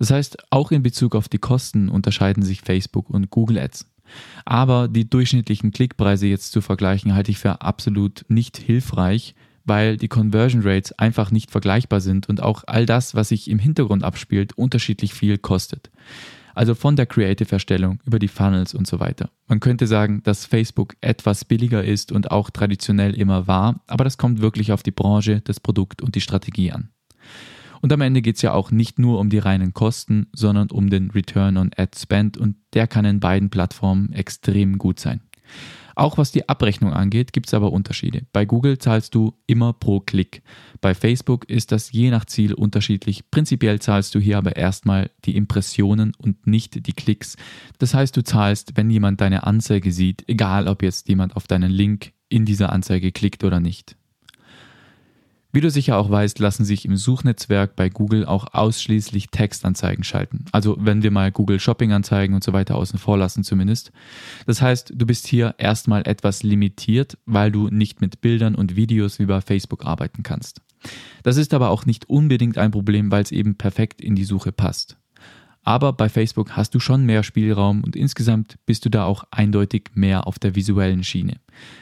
Das 0.00 0.10
heißt, 0.10 0.36
auch 0.50 0.72
in 0.72 0.82
Bezug 0.82 1.14
auf 1.14 1.28
die 1.28 1.38
Kosten 1.38 1.88
unterscheiden 1.88 2.42
sich 2.42 2.60
Facebook 2.60 3.08
und 3.08 3.30
Google 3.30 3.60
Ads. 3.60 3.86
Aber 4.44 4.88
die 4.88 5.08
durchschnittlichen 5.08 5.70
Klickpreise 5.70 6.26
jetzt 6.26 6.50
zu 6.50 6.60
vergleichen, 6.60 7.14
halte 7.14 7.30
ich 7.30 7.38
für 7.38 7.60
absolut 7.60 8.24
nicht 8.26 8.56
hilfreich, 8.56 9.36
weil 9.64 9.98
die 9.98 10.08
Conversion 10.08 10.62
Rates 10.64 10.90
einfach 10.98 11.30
nicht 11.30 11.52
vergleichbar 11.52 12.00
sind 12.00 12.28
und 12.28 12.42
auch 12.42 12.64
all 12.66 12.84
das, 12.84 13.14
was 13.14 13.28
sich 13.28 13.48
im 13.48 13.60
Hintergrund 13.60 14.02
abspielt, 14.02 14.58
unterschiedlich 14.58 15.14
viel 15.14 15.38
kostet. 15.38 15.88
Also 16.56 16.74
von 16.74 16.96
der 16.96 17.04
Creative-Erstellung 17.04 18.00
über 18.06 18.18
die 18.18 18.28
Funnels 18.28 18.72
und 18.72 18.86
so 18.86 18.98
weiter. 18.98 19.28
Man 19.46 19.60
könnte 19.60 19.86
sagen, 19.86 20.22
dass 20.22 20.46
Facebook 20.46 20.96
etwas 21.02 21.44
billiger 21.44 21.84
ist 21.84 22.12
und 22.12 22.30
auch 22.30 22.48
traditionell 22.48 23.14
immer 23.14 23.46
war, 23.46 23.82
aber 23.86 24.04
das 24.04 24.16
kommt 24.16 24.40
wirklich 24.40 24.72
auf 24.72 24.82
die 24.82 24.90
Branche, 24.90 25.42
das 25.42 25.60
Produkt 25.60 26.00
und 26.00 26.14
die 26.14 26.22
Strategie 26.22 26.72
an. 26.72 26.88
Und 27.82 27.92
am 27.92 28.00
Ende 28.00 28.22
geht 28.22 28.36
es 28.36 28.42
ja 28.42 28.54
auch 28.54 28.70
nicht 28.70 28.98
nur 28.98 29.20
um 29.20 29.28
die 29.28 29.38
reinen 29.38 29.74
Kosten, 29.74 30.28
sondern 30.32 30.70
um 30.70 30.88
den 30.88 31.10
Return 31.10 31.58
on 31.58 31.72
Ad 31.76 31.92
Spend 31.94 32.38
und 32.38 32.56
der 32.72 32.86
kann 32.86 33.04
in 33.04 33.20
beiden 33.20 33.50
Plattformen 33.50 34.14
extrem 34.14 34.78
gut 34.78 34.98
sein. 34.98 35.20
Auch 35.96 36.18
was 36.18 36.30
die 36.30 36.46
Abrechnung 36.46 36.92
angeht, 36.92 37.32
gibt 37.32 37.46
es 37.46 37.54
aber 37.54 37.72
Unterschiede. 37.72 38.26
Bei 38.34 38.44
Google 38.44 38.78
zahlst 38.78 39.14
du 39.14 39.32
immer 39.46 39.72
pro 39.72 40.00
Klick. 40.00 40.42
Bei 40.82 40.94
Facebook 40.94 41.48
ist 41.48 41.72
das 41.72 41.90
je 41.90 42.10
nach 42.10 42.26
Ziel 42.26 42.52
unterschiedlich. 42.52 43.30
Prinzipiell 43.30 43.80
zahlst 43.80 44.14
du 44.14 44.20
hier 44.20 44.36
aber 44.36 44.56
erstmal 44.56 45.10
die 45.24 45.36
Impressionen 45.36 46.12
und 46.18 46.46
nicht 46.46 46.86
die 46.86 46.92
Klicks. 46.92 47.36
Das 47.78 47.94
heißt, 47.94 48.14
du 48.14 48.22
zahlst, 48.22 48.76
wenn 48.76 48.90
jemand 48.90 49.22
deine 49.22 49.44
Anzeige 49.44 49.90
sieht, 49.90 50.22
egal 50.28 50.68
ob 50.68 50.82
jetzt 50.82 51.08
jemand 51.08 51.34
auf 51.34 51.46
deinen 51.46 51.72
Link 51.72 52.12
in 52.28 52.44
dieser 52.44 52.72
Anzeige 52.72 53.10
klickt 53.10 53.42
oder 53.42 53.58
nicht. 53.58 53.96
Wie 55.56 55.62
du 55.62 55.70
sicher 55.70 55.96
auch 55.96 56.10
weißt, 56.10 56.38
lassen 56.38 56.66
sich 56.66 56.84
im 56.84 56.98
Suchnetzwerk 56.98 57.76
bei 57.76 57.88
Google 57.88 58.26
auch 58.26 58.52
ausschließlich 58.52 59.28
Textanzeigen 59.28 60.04
schalten. 60.04 60.44
Also 60.52 60.76
wenn 60.78 61.02
wir 61.02 61.10
mal 61.10 61.32
Google 61.32 61.60
Shopping 61.60 61.92
Anzeigen 61.92 62.34
und 62.34 62.44
so 62.44 62.52
weiter 62.52 62.74
außen 62.76 62.98
vor 62.98 63.16
lassen 63.16 63.42
zumindest. 63.42 63.90
Das 64.44 64.60
heißt, 64.60 64.92
du 64.94 65.06
bist 65.06 65.26
hier 65.26 65.54
erstmal 65.56 66.06
etwas 66.06 66.42
limitiert, 66.42 67.16
weil 67.24 67.50
du 67.50 67.68
nicht 67.68 68.02
mit 68.02 68.20
Bildern 68.20 68.54
und 68.54 68.76
Videos 68.76 69.18
wie 69.18 69.24
bei 69.24 69.40
Facebook 69.40 69.86
arbeiten 69.86 70.22
kannst. 70.22 70.60
Das 71.22 71.38
ist 71.38 71.54
aber 71.54 71.70
auch 71.70 71.86
nicht 71.86 72.06
unbedingt 72.10 72.58
ein 72.58 72.70
Problem, 72.70 73.10
weil 73.10 73.22
es 73.22 73.32
eben 73.32 73.54
perfekt 73.54 74.02
in 74.02 74.14
die 74.14 74.24
Suche 74.24 74.52
passt. 74.52 74.98
Aber 75.66 75.92
bei 75.92 76.08
Facebook 76.08 76.52
hast 76.52 76.76
du 76.76 76.80
schon 76.80 77.04
mehr 77.04 77.24
Spielraum 77.24 77.82
und 77.82 77.96
insgesamt 77.96 78.56
bist 78.66 78.84
du 78.84 78.88
da 78.88 79.04
auch 79.04 79.24
eindeutig 79.32 79.90
mehr 79.94 80.28
auf 80.28 80.38
der 80.38 80.54
visuellen 80.54 81.02
Schiene. 81.02 81.40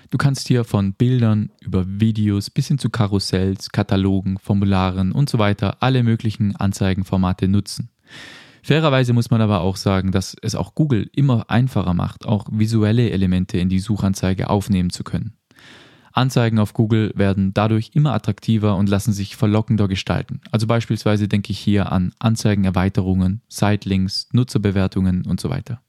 Du 0.09 0.17
kannst 0.17 0.49
hier 0.49 0.65
von 0.65 0.95
Bildern 0.95 1.51
über 1.61 1.85
Videos 1.87 2.49
bis 2.49 2.69
hin 2.69 2.79
zu 2.79 2.89
Karussells, 2.89 3.73
Katalogen, 3.73 4.39
Formularen 4.39 5.13
und 5.13 5.29
so 5.29 5.39
weiter 5.39 5.83
alle 5.83 6.03
möglichen 6.03 6.57
Anzeigenformate 6.57 7.47
nutzen. 7.47 7.91
Fairerweise 8.63 9.13
muss 9.13 9.29
man 9.29 9.43
aber 9.43 9.61
auch 9.61 9.77
sagen, 9.77 10.13
dass 10.13 10.35
es 10.41 10.55
auch 10.55 10.75
Google 10.75 11.11
immer 11.13 11.51
einfacher 11.51 11.93
macht, 11.93 12.25
auch 12.25 12.47
visuelle 12.51 13.11
Elemente 13.11 13.59
in 13.59 13.69
die 13.69 13.81
Suchanzeige 13.81 14.49
aufnehmen 14.49 14.89
zu 14.89 15.05
können. 15.05 15.35
Anzeigen 16.15 16.59
auf 16.61 16.73
Google 16.73 17.13
werden 17.17 17.53
dadurch 17.55 17.91
immer 17.95 18.15
attraktiver 18.15 18.77
und 18.77 18.89
lassen 18.89 19.13
sich 19.13 19.37
verlockender 19.37 19.89
gestalten. 19.89 20.41
Also 20.51 20.67
beispielsweise 20.67 21.29
denke 21.29 21.51
ich 21.51 21.59
hier 21.59 21.91
an 21.93 22.13
Anzeigenerweiterungen, 22.21 23.43
Sitelinks, 23.49 24.29
Nutzerbewertungen 24.33 25.27
und 25.27 25.41
so 25.41 25.51
weiter. 25.51 25.81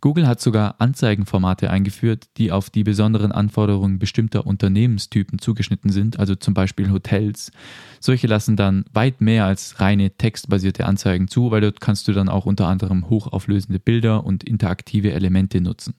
Google 0.00 0.28
hat 0.28 0.40
sogar 0.40 0.76
Anzeigenformate 0.78 1.70
eingeführt, 1.70 2.28
die 2.36 2.52
auf 2.52 2.70
die 2.70 2.84
besonderen 2.84 3.32
Anforderungen 3.32 3.98
bestimmter 3.98 4.46
Unternehmenstypen 4.46 5.40
zugeschnitten 5.40 5.90
sind, 5.90 6.20
also 6.20 6.36
zum 6.36 6.54
Beispiel 6.54 6.92
Hotels. 6.92 7.50
Solche 7.98 8.28
lassen 8.28 8.54
dann 8.54 8.84
weit 8.92 9.20
mehr 9.20 9.46
als 9.46 9.80
reine 9.80 10.10
textbasierte 10.10 10.86
Anzeigen 10.86 11.26
zu, 11.26 11.50
weil 11.50 11.62
dort 11.62 11.80
kannst 11.80 12.06
du 12.06 12.12
dann 12.12 12.28
auch 12.28 12.46
unter 12.46 12.68
anderem 12.68 13.08
hochauflösende 13.08 13.80
Bilder 13.80 14.24
und 14.24 14.44
interaktive 14.44 15.12
Elemente 15.12 15.60
nutzen. 15.60 15.94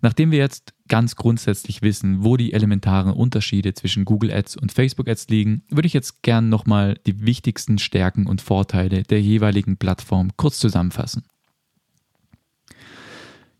Nachdem 0.00 0.30
wir 0.30 0.38
jetzt 0.38 0.74
ganz 0.88 1.16
grundsätzlich 1.16 1.82
wissen, 1.82 2.24
wo 2.24 2.36
die 2.36 2.52
elementaren 2.52 3.12
Unterschiede 3.12 3.74
zwischen 3.74 4.04
Google 4.04 4.32
Ads 4.32 4.56
und 4.56 4.72
Facebook 4.72 5.08
Ads 5.08 5.28
liegen, 5.28 5.62
würde 5.68 5.86
ich 5.86 5.92
jetzt 5.92 6.22
gern 6.22 6.48
nochmal 6.48 6.98
die 7.06 7.24
wichtigsten 7.24 7.78
Stärken 7.78 8.26
und 8.26 8.40
Vorteile 8.40 9.02
der 9.02 9.20
jeweiligen 9.20 9.76
Plattform 9.76 10.30
kurz 10.36 10.58
zusammenfassen. 10.58 11.24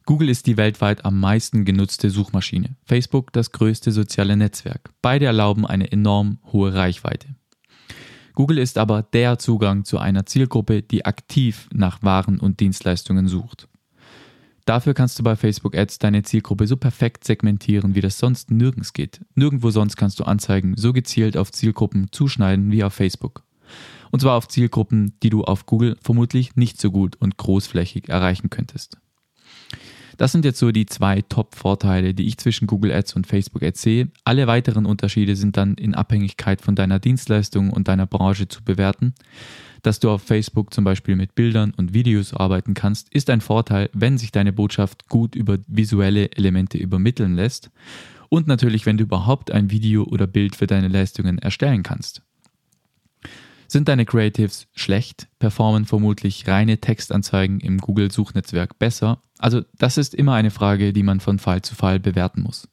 Google 0.05 0.29
ist 0.29 0.47
die 0.47 0.57
weltweit 0.57 1.05
am 1.05 1.19
meisten 1.19 1.65
genutzte 1.65 2.11
Suchmaschine, 2.11 2.77
Facebook 2.85 3.33
das 3.33 3.51
größte 3.51 3.91
soziale 3.91 4.37
Netzwerk. 4.37 4.91
Beide 5.03 5.27
erlauben 5.27 5.67
eine 5.67 5.91
enorm 5.91 6.39
hohe 6.53 6.73
Reichweite. 6.73 7.35
Google 8.35 8.59
ist 8.59 8.79
aber 8.79 9.03
der 9.03 9.39
Zugang 9.39 9.85
zu 9.85 9.99
einer 9.99 10.27
Zielgruppe, 10.27 10.83
die 10.83 11.05
aktiv 11.05 11.69
nach 11.73 12.03
Waren 12.03 12.39
und 12.39 12.61
Dienstleistungen 12.61 13.27
sucht. 13.27 13.67
Dafür 14.67 14.95
kannst 14.95 15.17
du 15.17 15.23
bei 15.23 15.37
Facebook 15.37 15.77
Ads 15.77 16.01
deine 16.01 16.25
Zielgruppe 16.25 16.67
so 16.67 16.77
perfekt 16.77 17.23
segmentieren, 17.23 17.95
wie 17.95 18.01
das 18.01 18.19
sonst 18.19 18.51
nirgends 18.51 18.93
geht. 18.93 19.21
Nirgendwo 19.37 19.71
sonst 19.71 19.97
kannst 19.97 20.19
du 20.19 20.25
Anzeigen 20.25 20.75
so 20.77 20.93
gezielt 20.93 21.37
auf 21.37 21.53
Zielgruppen 21.53 22.09
zuschneiden 22.11 22.73
wie 22.73 22.83
auf 22.83 22.93
Facebook. 22.93 23.45
Und 24.11 24.21
zwar 24.21 24.35
auf 24.35 24.49
Zielgruppen, 24.49 25.15
die 25.23 25.31
du 25.31 25.45
auf 25.45 25.67
Google 25.67 25.97
vermutlich 26.03 26.57
nicht 26.57 26.81
so 26.81 26.91
gut 26.91 27.15
und 27.17 27.37
großflächig 27.37 28.09
erreichen 28.09 28.51
könntest. 28.51 28.99
Das 30.17 30.33
sind 30.33 30.45
jetzt 30.45 30.59
so 30.59 30.73
die 30.73 30.87
zwei 30.87 31.23
Top-Vorteile, 31.23 32.15
die 32.15 32.27
ich 32.27 32.39
zwischen 32.39 32.67
Google 32.67 32.91
Ads 32.91 33.15
und 33.15 33.27
Facebook 33.27 33.63
Ads 33.63 33.83
sehe. 33.83 34.09
Alle 34.25 34.49
weiteren 34.49 34.87
Unterschiede 34.87 35.37
sind 35.37 35.57
dann 35.57 35.75
in 35.75 35.95
Abhängigkeit 35.95 36.61
von 36.61 36.75
deiner 36.75 36.99
Dienstleistung 36.99 37.71
und 37.71 37.87
deiner 37.87 38.07
Branche 38.07 38.49
zu 38.49 38.65
bewerten. 38.65 39.15
Dass 39.87 40.01
du 40.01 40.11
auf 40.11 40.25
Facebook 40.25 40.75
zum 40.75 40.83
Beispiel 40.83 41.15
mit 41.15 41.37
Bildern 41.37 41.73
und 41.77 41.95
Videos 41.95 42.35
arbeiten 42.35 42.75
kannst, 42.75 43.09
ist 43.15 43.31
ein 43.31 43.41
Vorteil, 43.41 43.89
wenn 43.93 44.19
sich 44.19 44.33
deine 44.33 44.53
Botschaft 44.53 45.09
gut 45.09 45.37
über 45.37 45.59
visuelle 45.69 46.33
Elemente 46.33 46.77
übermitteln 46.77 47.37
lässt 47.37 47.71
und 48.29 48.49
natürlich, 48.49 48.85
wenn 48.85 48.97
du 48.97 49.05
überhaupt 49.05 49.53
ein 49.53 49.71
Video 49.71 50.03
oder 50.03 50.27
Bild 50.27 50.57
für 50.57 50.67
deine 50.67 50.89
Leistungen 50.89 51.39
erstellen 51.39 51.85
kannst. 51.85 52.23
Sind 53.69 53.87
deine 53.87 54.07
Creatives 54.07 54.67
schlecht, 54.75 55.29
performen 55.39 55.85
vermutlich 55.85 56.49
reine 56.49 56.79
Textanzeigen 56.79 57.61
im 57.61 57.79
Google-Suchnetzwerk 57.79 58.81
besser? 58.81 59.23
Also 59.39 59.63
das 59.79 59.99
ist 59.99 60.17
immer 60.17 60.35
eine 60.35 60.51
Frage, 60.51 60.93
die 60.93 61.05
man 61.05 61.21
von 61.21 61.39
Fall 61.39 61.63
zu 61.63 61.77
Fall 61.77 62.01
bewerten 62.01 62.43
muss. 62.43 62.69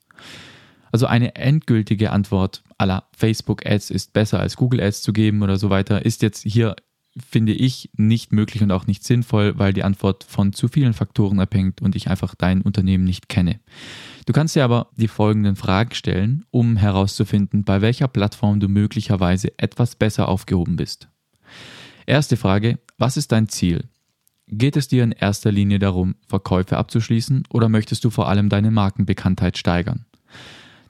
Also 0.91 1.05
eine 1.05 1.35
endgültige 1.35 2.11
Antwort 2.11 2.63
aller 2.79 3.03
Facebook 3.15 3.67
Ads 3.67 3.91
ist 3.91 4.13
besser 4.13 4.39
als 4.39 4.57
Google 4.57 4.81
Ads 4.81 5.03
zu 5.03 5.13
geben 5.13 5.43
oder 5.43 5.57
so 5.57 5.69
weiter, 5.69 6.03
ist 6.03 6.23
jetzt 6.23 6.41
hier 6.41 6.75
finde 7.17 7.53
ich 7.53 7.89
nicht 7.95 8.31
möglich 8.31 8.63
und 8.63 8.71
auch 8.71 8.87
nicht 8.87 9.03
sinnvoll, 9.03 9.57
weil 9.57 9.73
die 9.73 9.83
Antwort 9.83 10.23
von 10.23 10.53
zu 10.53 10.67
vielen 10.67 10.93
Faktoren 10.93 11.39
abhängt 11.39 11.81
und 11.81 11.95
ich 11.95 12.09
einfach 12.09 12.35
dein 12.35 12.61
Unternehmen 12.61 13.03
nicht 13.03 13.29
kenne. 13.29 13.59
Du 14.25 14.33
kannst 14.33 14.55
dir 14.55 14.63
aber 14.63 14.89
die 14.95 15.07
folgenden 15.07 15.55
Fragen 15.55 15.93
stellen, 15.93 16.45
um 16.49 16.77
herauszufinden, 16.77 17.63
bei 17.63 17.81
welcher 17.81 18.07
Plattform 18.07 18.59
du 18.59 18.67
möglicherweise 18.67 19.57
etwas 19.59 19.95
besser 19.95 20.27
aufgehoben 20.27 20.75
bist. 20.75 21.07
Erste 22.05 22.37
Frage, 22.37 22.79
was 22.97 23.17
ist 23.17 23.31
dein 23.31 23.47
Ziel? 23.47 23.89
Geht 24.47 24.75
es 24.75 24.87
dir 24.87 25.03
in 25.03 25.11
erster 25.11 25.51
Linie 25.51 25.79
darum, 25.79 26.15
Verkäufe 26.27 26.77
abzuschließen 26.77 27.43
oder 27.49 27.69
möchtest 27.69 28.03
du 28.03 28.09
vor 28.09 28.27
allem 28.27 28.49
deine 28.49 28.71
Markenbekanntheit 28.71 29.57
steigern? 29.57 30.05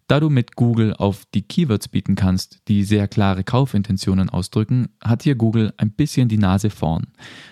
Da 0.08 0.20
du 0.20 0.30
mit 0.30 0.56
Google 0.56 0.94
auf 0.94 1.24
die 1.34 1.44
Keywords 1.44 1.88
bieten 1.88 2.16
kannst, 2.16 2.62
die 2.68 2.84
sehr 2.84 3.08
klare 3.08 3.44
Kaufintentionen 3.44 4.30
ausdrücken, 4.30 4.90
hat 5.02 5.24
hier 5.24 5.36
Google 5.36 5.74
ein 5.78 5.92
bisschen 5.92 6.28
die 6.30 6.38
Nase 6.38 6.70
vorn. 6.70 7.08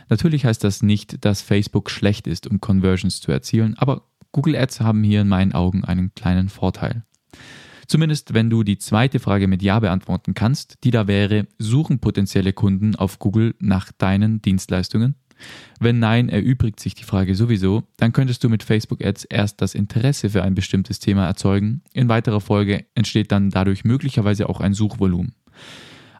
Natürlich 0.09 0.45
heißt 0.45 0.63
das 0.63 0.83
nicht, 0.83 1.23
dass 1.23 1.41
Facebook 1.41 1.89
schlecht 1.89 2.27
ist, 2.27 2.47
um 2.47 2.59
Conversions 2.59 3.21
zu 3.21 3.31
erzielen, 3.31 3.75
aber 3.77 4.07
Google 4.31 4.55
Ads 4.55 4.81
haben 4.81 5.03
hier 5.03 5.21
in 5.21 5.27
meinen 5.27 5.53
Augen 5.53 5.83
einen 5.83 6.13
kleinen 6.13 6.49
Vorteil. 6.49 7.03
Zumindest 7.87 8.33
wenn 8.33 8.49
du 8.49 8.63
die 8.63 8.77
zweite 8.77 9.19
Frage 9.19 9.47
mit 9.47 9.61
Ja 9.61 9.79
beantworten 9.79 10.33
kannst, 10.33 10.77
die 10.85 10.91
da 10.91 11.07
wäre, 11.07 11.47
suchen 11.57 11.99
potenzielle 11.99 12.53
Kunden 12.53 12.95
auf 12.95 13.19
Google 13.19 13.55
nach 13.59 13.91
deinen 13.91 14.41
Dienstleistungen? 14.41 15.15
Wenn 15.79 15.99
nein, 15.99 16.29
erübrigt 16.29 16.79
sich 16.79 16.93
die 16.93 17.03
Frage 17.03 17.35
sowieso, 17.35 17.83
dann 17.97 18.13
könntest 18.13 18.43
du 18.43 18.49
mit 18.49 18.63
Facebook 18.63 19.03
Ads 19.03 19.25
erst 19.25 19.61
das 19.61 19.75
Interesse 19.75 20.29
für 20.29 20.43
ein 20.43 20.55
bestimmtes 20.55 20.99
Thema 20.99 21.25
erzeugen. 21.25 21.81
In 21.93 22.09
weiterer 22.09 22.41
Folge 22.41 22.85
entsteht 22.95 23.31
dann 23.31 23.49
dadurch 23.49 23.83
möglicherweise 23.83 24.47
auch 24.49 24.59
ein 24.59 24.73
Suchvolumen. 24.73 25.33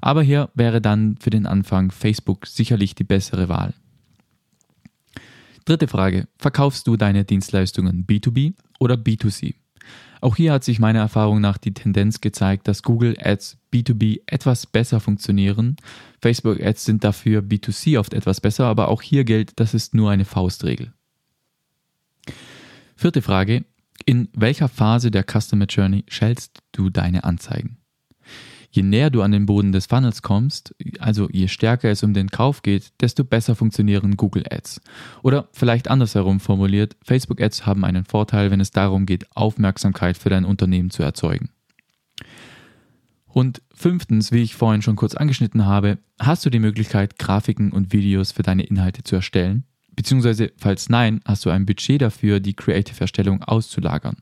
Aber 0.01 0.23
hier 0.23 0.49
wäre 0.55 0.81
dann 0.81 1.17
für 1.19 1.29
den 1.29 1.45
Anfang 1.45 1.91
Facebook 1.91 2.47
sicherlich 2.47 2.95
die 2.95 3.03
bessere 3.03 3.49
Wahl. 3.49 3.73
Dritte 5.65 5.87
Frage. 5.87 6.27
Verkaufst 6.37 6.87
du 6.87 6.97
deine 6.97 7.23
Dienstleistungen 7.23 8.05
B2B 8.07 8.55
oder 8.79 8.95
B2C? 8.95 9.60
Auch 10.21 10.35
hier 10.35 10.53
hat 10.53 10.63
sich 10.63 10.79
meiner 10.79 10.99
Erfahrung 10.99 11.41
nach 11.41 11.57
die 11.57 11.73
Tendenz 11.73 12.21
gezeigt, 12.21 12.67
dass 12.67 12.83
Google 12.83 13.17
Ads 13.19 13.57
B2B 13.73 14.21
etwas 14.27 14.67
besser 14.67 14.99
funktionieren. 14.99 15.77
Facebook 16.21 16.61
Ads 16.61 16.85
sind 16.85 17.03
dafür 17.03 17.41
B2C 17.41 17.99
oft 17.99 18.13
etwas 18.13 18.39
besser, 18.39 18.65
aber 18.65 18.89
auch 18.89 19.01
hier 19.01 19.23
gilt, 19.23 19.59
das 19.59 19.73
ist 19.73 19.95
nur 19.95 20.11
eine 20.11 20.25
Faustregel. 20.25 20.93
Vierte 22.95 23.23
Frage. 23.23 23.65
In 24.05 24.29
welcher 24.33 24.67
Phase 24.67 25.09
der 25.09 25.23
Customer 25.23 25.65
Journey 25.65 26.05
schältst 26.07 26.59
du 26.71 26.89
deine 26.89 27.23
Anzeigen? 27.23 27.80
Je 28.71 28.83
näher 28.83 29.09
du 29.09 29.21
an 29.21 29.31
den 29.31 29.45
Boden 29.45 29.71
des 29.71 29.85
Funnels 29.85 30.21
kommst, 30.21 30.73
also 30.99 31.29
je 31.29 31.47
stärker 31.47 31.89
es 31.89 32.03
um 32.03 32.13
den 32.13 32.29
Kauf 32.29 32.63
geht, 32.63 32.91
desto 33.01 33.23
besser 33.23 33.55
funktionieren 33.55 34.17
Google 34.17 34.45
Ads. 34.49 34.81
Oder 35.21 35.49
vielleicht 35.51 35.89
andersherum 35.89 36.39
formuliert, 36.39 36.95
Facebook 37.03 37.41
Ads 37.41 37.65
haben 37.65 37.85
einen 37.85 38.05
Vorteil, 38.05 38.49
wenn 38.49 38.61
es 38.61 38.71
darum 38.71 39.05
geht, 39.05 39.25
Aufmerksamkeit 39.35 40.17
für 40.17 40.29
dein 40.29 40.45
Unternehmen 40.45 40.89
zu 40.89 41.03
erzeugen. 41.03 41.49
Und 43.27 43.61
fünftens, 43.73 44.31
wie 44.31 44.41
ich 44.41 44.55
vorhin 44.55 44.81
schon 44.81 44.95
kurz 44.95 45.15
angeschnitten 45.15 45.65
habe, 45.65 45.97
hast 46.19 46.45
du 46.45 46.49
die 46.49 46.59
Möglichkeit, 46.59 47.17
Grafiken 47.17 47.71
und 47.71 47.93
Videos 47.93 48.31
für 48.31 48.43
deine 48.43 48.63
Inhalte 48.63 49.03
zu 49.03 49.15
erstellen? 49.15 49.63
Beziehungsweise, 49.93 50.51
falls 50.57 50.89
nein, 50.89 51.21
hast 51.25 51.45
du 51.45 51.49
ein 51.49 51.65
Budget 51.65 52.01
dafür, 52.01 52.39
die 52.39 52.53
Creative-Erstellung 52.53 53.43
auszulagern. 53.43 54.17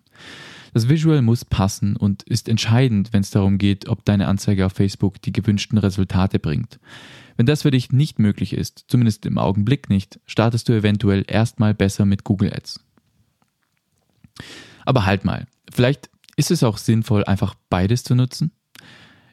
Das 0.74 0.90
Visual 0.90 1.22
muss 1.22 1.46
passen 1.46 1.96
und 1.96 2.24
ist 2.24 2.50
entscheidend, 2.50 3.14
wenn 3.14 3.22
es 3.22 3.32
darum 3.32 3.58
geht, 3.58 3.88
ob 3.88 4.06
deine 4.06 4.28
Anzeige 4.28 4.66
auf 4.66 4.74
Facebook 4.74 5.22
die 5.22 5.34
gewünschten 5.34 5.78
Resultate 5.78 6.40
bringt. 6.40 6.80
Wenn 7.38 7.46
das 7.46 7.62
für 7.62 7.72
dich 7.72 7.92
nicht 7.92 8.20
möglich 8.20 8.54
ist, 8.54 8.86
zumindest 8.88 9.26
im 9.26 9.38
Augenblick 9.38 9.90
nicht, 9.90 10.20
startest 10.26 10.68
du 10.68 10.74
eventuell 10.74 11.24
erstmal 11.28 11.74
besser 11.74 12.06
mit 12.06 12.24
Google 12.24 12.54
Ads. 12.54 12.82
Aber 14.86 15.06
halt 15.06 15.26
mal, 15.26 15.48
vielleicht 15.72 16.10
ist 16.36 16.52
es 16.52 16.64
auch 16.64 16.78
sinnvoll, 16.78 17.24
einfach 17.24 17.56
beides 17.70 18.04
zu 18.04 18.16
nutzen? 18.16 18.52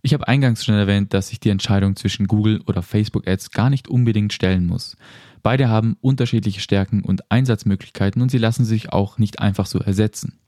Ich 0.02 0.14
habe 0.14 0.28
eingangs 0.28 0.64
schon 0.64 0.76
erwähnt, 0.76 1.14
dass 1.14 1.32
ich 1.32 1.40
die 1.40 1.50
Entscheidung 1.50 1.96
zwischen 1.96 2.28
Google 2.28 2.60
oder 2.66 2.82
Facebook 2.82 3.26
Ads 3.26 3.50
gar 3.50 3.70
nicht 3.70 3.88
unbedingt 3.88 4.32
stellen 4.32 4.66
muss. 4.66 4.96
Beide 5.42 5.68
haben 5.68 5.96
unterschiedliche 6.00 6.60
Stärken 6.60 7.02
und 7.02 7.30
Einsatzmöglichkeiten 7.30 8.22
und 8.22 8.30
sie 8.30 8.38
lassen 8.38 8.64
sich 8.64 8.92
auch 8.92 9.18
nicht 9.18 9.40
einfach 9.40 9.66
so 9.66 9.80
ersetzen. 9.80 10.38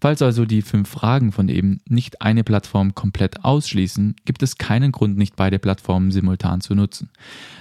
Falls 0.00 0.20
also 0.20 0.44
die 0.44 0.62
fünf 0.62 0.88
Fragen 0.88 1.32
von 1.32 1.48
eben 1.48 1.80
nicht 1.88 2.20
eine 2.20 2.44
Plattform 2.44 2.94
komplett 2.94 3.44
ausschließen, 3.44 4.16
gibt 4.24 4.42
es 4.42 4.58
keinen 4.58 4.92
Grund, 4.92 5.16
nicht 5.16 5.36
beide 5.36 5.58
Plattformen 5.58 6.10
simultan 6.10 6.60
zu 6.60 6.74
nutzen. 6.74 7.10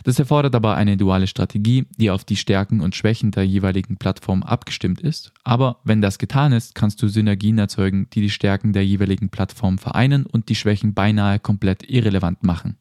Das 0.03 0.19
erfordert 0.19 0.53
aber 0.53 0.75
eine 0.75 0.97
duale 0.97 1.27
Strategie, 1.27 1.85
die 1.97 2.11
auf 2.11 2.25
die 2.25 2.35
Stärken 2.35 2.81
und 2.81 2.93
Schwächen 2.93 3.31
der 3.31 3.47
jeweiligen 3.47 3.97
Plattform 3.97 4.43
abgestimmt 4.43 4.99
ist. 4.99 5.31
Aber 5.43 5.79
wenn 5.83 6.01
das 6.01 6.17
getan 6.17 6.51
ist, 6.51 6.75
kannst 6.75 7.01
du 7.01 7.07
Synergien 7.07 7.57
erzeugen, 7.57 8.07
die 8.11 8.21
die 8.21 8.29
Stärken 8.29 8.73
der 8.73 8.85
jeweiligen 8.85 9.29
Plattform 9.29 9.77
vereinen 9.77 10.25
und 10.25 10.49
die 10.49 10.55
Schwächen 10.55 10.93
beinahe 10.93 11.39
komplett 11.39 11.89
irrelevant 11.89 12.43
machen. 12.43 12.77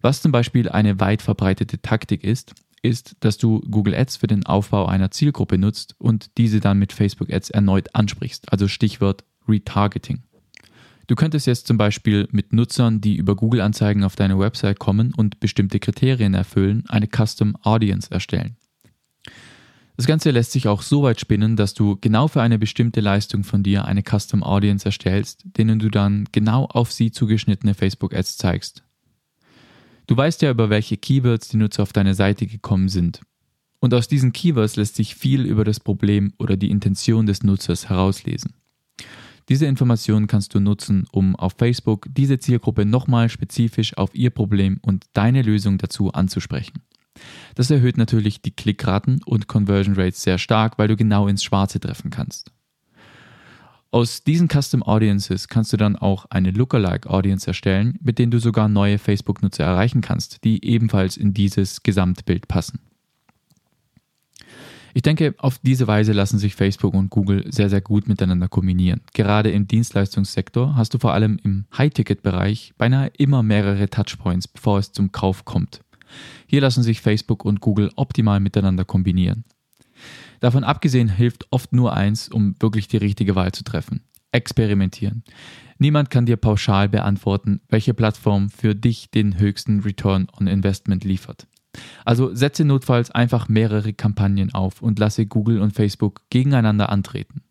Was 0.00 0.22
zum 0.22 0.32
Beispiel 0.32 0.68
eine 0.68 0.98
weit 1.00 1.22
verbreitete 1.22 1.80
Taktik 1.80 2.24
ist, 2.24 2.54
ist, 2.82 3.16
dass 3.20 3.38
du 3.38 3.60
Google 3.60 3.94
Ads 3.94 4.16
für 4.16 4.26
den 4.26 4.44
Aufbau 4.44 4.86
einer 4.86 5.10
Zielgruppe 5.10 5.56
nutzt 5.56 5.94
und 5.98 6.36
diese 6.36 6.60
dann 6.60 6.78
mit 6.78 6.92
Facebook 6.92 7.32
Ads 7.32 7.50
erneut 7.50 7.94
ansprichst, 7.94 8.52
also 8.52 8.68
Stichwort 8.68 9.24
Retargeting. 9.48 10.22
Du 11.06 11.14
könntest 11.16 11.46
jetzt 11.46 11.66
zum 11.66 11.78
Beispiel 11.78 12.28
mit 12.30 12.52
Nutzern, 12.52 13.00
die 13.00 13.16
über 13.16 13.34
Google-Anzeigen 13.36 14.04
auf 14.04 14.16
deine 14.16 14.38
Website 14.38 14.78
kommen 14.78 15.12
und 15.14 15.40
bestimmte 15.40 15.80
Kriterien 15.80 16.34
erfüllen, 16.34 16.84
eine 16.88 17.08
Custom 17.08 17.56
Audience 17.62 18.10
erstellen. 18.10 18.56
Das 19.96 20.06
Ganze 20.06 20.30
lässt 20.30 20.52
sich 20.52 20.68
auch 20.68 20.82
so 20.82 21.02
weit 21.02 21.20
spinnen, 21.20 21.56
dass 21.56 21.74
du 21.74 21.98
genau 22.00 22.28
für 22.28 22.40
eine 22.40 22.58
bestimmte 22.58 23.00
Leistung 23.00 23.44
von 23.44 23.62
dir 23.62 23.84
eine 23.84 24.02
Custom 24.02 24.42
Audience 24.42 24.84
erstellst, 24.84 25.44
denen 25.44 25.78
du 25.78 25.90
dann 25.90 26.28
genau 26.32 26.64
auf 26.64 26.90
sie 26.90 27.10
zugeschnittene 27.10 27.74
Facebook 27.74 28.14
Ads 28.14 28.38
zeigst. 28.38 28.82
Du 30.06 30.16
weißt 30.16 30.42
ja, 30.42 30.50
über 30.50 30.70
welche 30.70 30.96
Keywords 30.96 31.48
die 31.48 31.56
Nutzer 31.56 31.82
auf 31.82 31.92
deine 31.92 32.14
Seite 32.14 32.46
gekommen 32.46 32.88
sind. 32.88 33.20
Und 33.80 33.94
aus 33.94 34.08
diesen 34.08 34.32
Keywords 34.32 34.76
lässt 34.76 34.96
sich 34.96 35.14
viel 35.14 35.44
über 35.44 35.64
das 35.64 35.80
Problem 35.80 36.32
oder 36.38 36.56
die 36.56 36.70
Intention 36.70 37.26
des 37.26 37.42
Nutzers 37.42 37.88
herauslesen. 37.88 38.54
Diese 39.48 39.66
Informationen 39.66 40.28
kannst 40.28 40.54
du 40.54 40.60
nutzen, 40.60 41.06
um 41.10 41.34
auf 41.34 41.54
Facebook 41.58 42.06
diese 42.08 42.38
Zielgruppe 42.38 42.84
nochmal 42.84 43.28
spezifisch 43.28 43.96
auf 43.96 44.14
ihr 44.14 44.30
Problem 44.30 44.78
und 44.82 45.06
deine 45.14 45.42
Lösung 45.42 45.78
dazu 45.78 46.12
anzusprechen. 46.12 46.82
Das 47.54 47.70
erhöht 47.70 47.96
natürlich 47.96 48.40
die 48.40 48.52
Klickraten 48.52 49.20
und 49.24 49.48
Conversion 49.48 49.96
Rates 49.96 50.22
sehr 50.22 50.38
stark, 50.38 50.78
weil 50.78 50.88
du 50.88 50.96
genau 50.96 51.26
ins 51.28 51.44
Schwarze 51.44 51.80
treffen 51.80 52.10
kannst. 52.10 52.52
Aus 53.94 54.24
diesen 54.24 54.48
Custom 54.48 54.82
Audiences 54.82 55.48
kannst 55.48 55.70
du 55.74 55.76
dann 55.76 55.96
auch 55.96 56.24
eine 56.30 56.50
Lookalike 56.50 57.10
Audience 57.10 57.46
erstellen, 57.46 57.98
mit 58.00 58.18
denen 58.18 58.30
du 58.30 58.38
sogar 58.38 58.66
neue 58.66 58.96
Facebook-Nutzer 58.96 59.64
erreichen 59.64 60.00
kannst, 60.00 60.44
die 60.44 60.64
ebenfalls 60.64 61.18
in 61.18 61.34
dieses 61.34 61.82
Gesamtbild 61.82 62.48
passen. 62.48 62.80
Ich 64.94 65.02
denke, 65.02 65.34
auf 65.36 65.58
diese 65.58 65.86
Weise 65.86 66.12
lassen 66.12 66.38
sich 66.38 66.54
Facebook 66.54 66.94
und 66.94 67.10
Google 67.10 67.44
sehr, 67.52 67.68
sehr 67.68 67.82
gut 67.82 68.08
miteinander 68.08 68.48
kombinieren. 68.48 69.02
Gerade 69.12 69.50
im 69.50 69.68
Dienstleistungssektor 69.68 70.74
hast 70.74 70.94
du 70.94 70.98
vor 70.98 71.12
allem 71.12 71.38
im 71.42 71.66
High-Ticket-Bereich 71.76 72.72
beinahe 72.78 73.08
immer 73.18 73.42
mehrere 73.42 73.90
Touchpoints, 73.90 74.48
bevor 74.48 74.78
es 74.78 74.92
zum 74.92 75.12
Kauf 75.12 75.44
kommt. 75.44 75.82
Hier 76.46 76.62
lassen 76.62 76.82
sich 76.82 77.02
Facebook 77.02 77.44
und 77.44 77.60
Google 77.60 77.90
optimal 77.96 78.40
miteinander 78.40 78.86
kombinieren. 78.86 79.44
Davon 80.40 80.64
abgesehen 80.64 81.08
hilft 81.08 81.46
oft 81.50 81.72
nur 81.72 81.94
eins, 81.94 82.28
um 82.28 82.54
wirklich 82.60 82.88
die 82.88 82.96
richtige 82.96 83.34
Wahl 83.34 83.52
zu 83.52 83.64
treffen. 83.64 84.02
Experimentieren. 84.32 85.24
Niemand 85.78 86.10
kann 86.10 86.26
dir 86.26 86.36
pauschal 86.36 86.88
beantworten, 86.88 87.60
welche 87.68 87.94
Plattform 87.94 88.50
für 88.50 88.74
dich 88.74 89.10
den 89.10 89.38
höchsten 89.38 89.80
Return 89.80 90.28
on 90.38 90.46
Investment 90.46 91.04
liefert. 91.04 91.46
Also 92.04 92.34
setze 92.34 92.64
notfalls 92.64 93.10
einfach 93.10 93.48
mehrere 93.48 93.92
Kampagnen 93.92 94.52
auf 94.52 94.82
und 94.82 94.98
lasse 94.98 95.26
Google 95.26 95.60
und 95.60 95.72
Facebook 95.72 96.22
gegeneinander 96.30 96.90
antreten. 96.90 97.42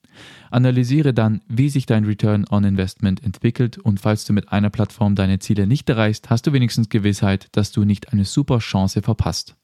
Analysiere 0.49 1.13
dann, 1.13 1.41
wie 1.47 1.69
sich 1.69 1.85
dein 1.85 2.05
Return 2.05 2.45
on 2.49 2.63
Investment 2.63 3.23
entwickelt 3.23 3.77
und 3.77 3.99
falls 3.99 4.25
du 4.25 4.33
mit 4.33 4.51
einer 4.51 4.69
Plattform 4.69 5.15
deine 5.15 5.39
Ziele 5.39 5.67
nicht 5.67 5.89
erreichst, 5.89 6.29
hast 6.29 6.45
du 6.45 6.53
wenigstens 6.53 6.89
Gewissheit, 6.89 7.47
dass 7.53 7.71
du 7.71 7.85
nicht 7.85 8.11
eine 8.11 8.25
super 8.25 8.59
Chance 8.59 9.01
verpasst. 9.01 9.55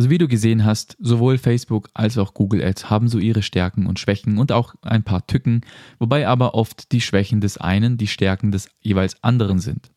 Also 0.00 0.08
wie 0.08 0.16
du 0.16 0.28
gesehen 0.28 0.64
hast, 0.64 0.96
sowohl 0.98 1.36
Facebook 1.36 1.90
als 1.92 2.16
auch 2.16 2.32
Google 2.32 2.64
Ads 2.64 2.88
haben 2.88 3.06
so 3.06 3.18
ihre 3.18 3.42
Stärken 3.42 3.84
und 3.84 3.98
Schwächen 3.98 4.38
und 4.38 4.50
auch 4.50 4.74
ein 4.80 5.02
paar 5.02 5.26
Tücken, 5.26 5.60
wobei 5.98 6.26
aber 6.26 6.54
oft 6.54 6.90
die 6.92 7.02
Schwächen 7.02 7.42
des 7.42 7.58
einen 7.58 7.98
die 7.98 8.06
Stärken 8.06 8.50
des 8.50 8.70
jeweils 8.80 9.22
anderen 9.22 9.58
sind. 9.58 9.90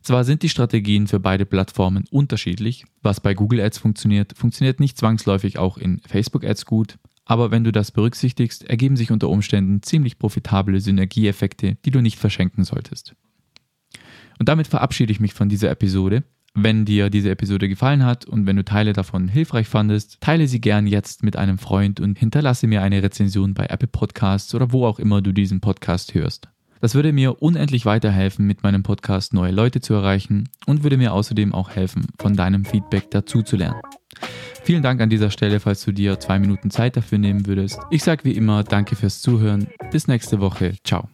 Zwar 0.00 0.24
sind 0.24 0.42
die 0.44 0.48
Strategien 0.48 1.08
für 1.08 1.20
beide 1.20 1.44
Plattformen 1.44 2.06
unterschiedlich, 2.10 2.86
was 3.02 3.20
bei 3.20 3.34
Google 3.34 3.60
Ads 3.60 3.76
funktioniert, 3.76 4.32
funktioniert 4.34 4.80
nicht 4.80 4.96
zwangsläufig 4.96 5.58
auch 5.58 5.76
in 5.76 6.00
Facebook 6.06 6.42
Ads 6.42 6.64
gut, 6.64 6.96
aber 7.26 7.50
wenn 7.50 7.64
du 7.64 7.70
das 7.70 7.90
berücksichtigst, 7.90 8.64
ergeben 8.64 8.96
sich 8.96 9.10
unter 9.10 9.28
Umständen 9.28 9.82
ziemlich 9.82 10.18
profitable 10.18 10.80
Synergieeffekte, 10.80 11.76
die 11.84 11.90
du 11.90 12.00
nicht 12.00 12.18
verschenken 12.18 12.64
solltest. 12.64 13.14
Und 14.38 14.48
damit 14.48 14.68
verabschiede 14.68 15.12
ich 15.12 15.20
mich 15.20 15.34
von 15.34 15.50
dieser 15.50 15.70
Episode. 15.70 16.24
Wenn 16.56 16.84
dir 16.84 17.10
diese 17.10 17.30
Episode 17.30 17.68
gefallen 17.68 18.04
hat 18.04 18.26
und 18.26 18.46
wenn 18.46 18.54
du 18.54 18.64
Teile 18.64 18.92
davon 18.92 19.26
hilfreich 19.26 19.66
fandest, 19.66 20.20
teile 20.20 20.46
sie 20.46 20.60
gern 20.60 20.86
jetzt 20.86 21.24
mit 21.24 21.36
einem 21.36 21.58
Freund 21.58 21.98
und 21.98 22.16
hinterlasse 22.16 22.68
mir 22.68 22.80
eine 22.80 23.02
Rezension 23.02 23.54
bei 23.54 23.66
Apple 23.66 23.88
Podcasts 23.88 24.54
oder 24.54 24.72
wo 24.72 24.86
auch 24.86 25.00
immer 25.00 25.20
du 25.20 25.32
diesen 25.32 25.60
Podcast 25.60 26.14
hörst. 26.14 26.48
Das 26.80 26.94
würde 26.94 27.12
mir 27.12 27.42
unendlich 27.42 27.86
weiterhelfen, 27.86 28.46
mit 28.46 28.62
meinem 28.62 28.84
Podcast 28.84 29.34
neue 29.34 29.50
Leute 29.50 29.80
zu 29.80 29.94
erreichen 29.94 30.48
und 30.66 30.84
würde 30.84 30.96
mir 30.96 31.12
außerdem 31.12 31.52
auch 31.54 31.70
helfen, 31.70 32.06
von 32.18 32.36
deinem 32.36 32.64
Feedback 32.64 33.10
dazu 33.10 33.42
zu 33.42 33.56
lernen. 33.56 33.80
Vielen 34.62 34.82
Dank 34.82 35.00
an 35.00 35.10
dieser 35.10 35.30
Stelle, 35.30 35.60
falls 35.60 35.84
du 35.84 35.92
dir 35.92 36.20
zwei 36.20 36.38
Minuten 36.38 36.70
Zeit 36.70 36.96
dafür 36.96 37.18
nehmen 37.18 37.46
würdest. 37.46 37.80
Ich 37.90 38.04
sage 38.04 38.24
wie 38.24 38.32
immer 38.32 38.62
Danke 38.62 38.94
fürs 38.94 39.20
Zuhören. 39.20 39.66
Bis 39.90 40.06
nächste 40.06 40.40
Woche. 40.40 40.74
Ciao. 40.84 41.08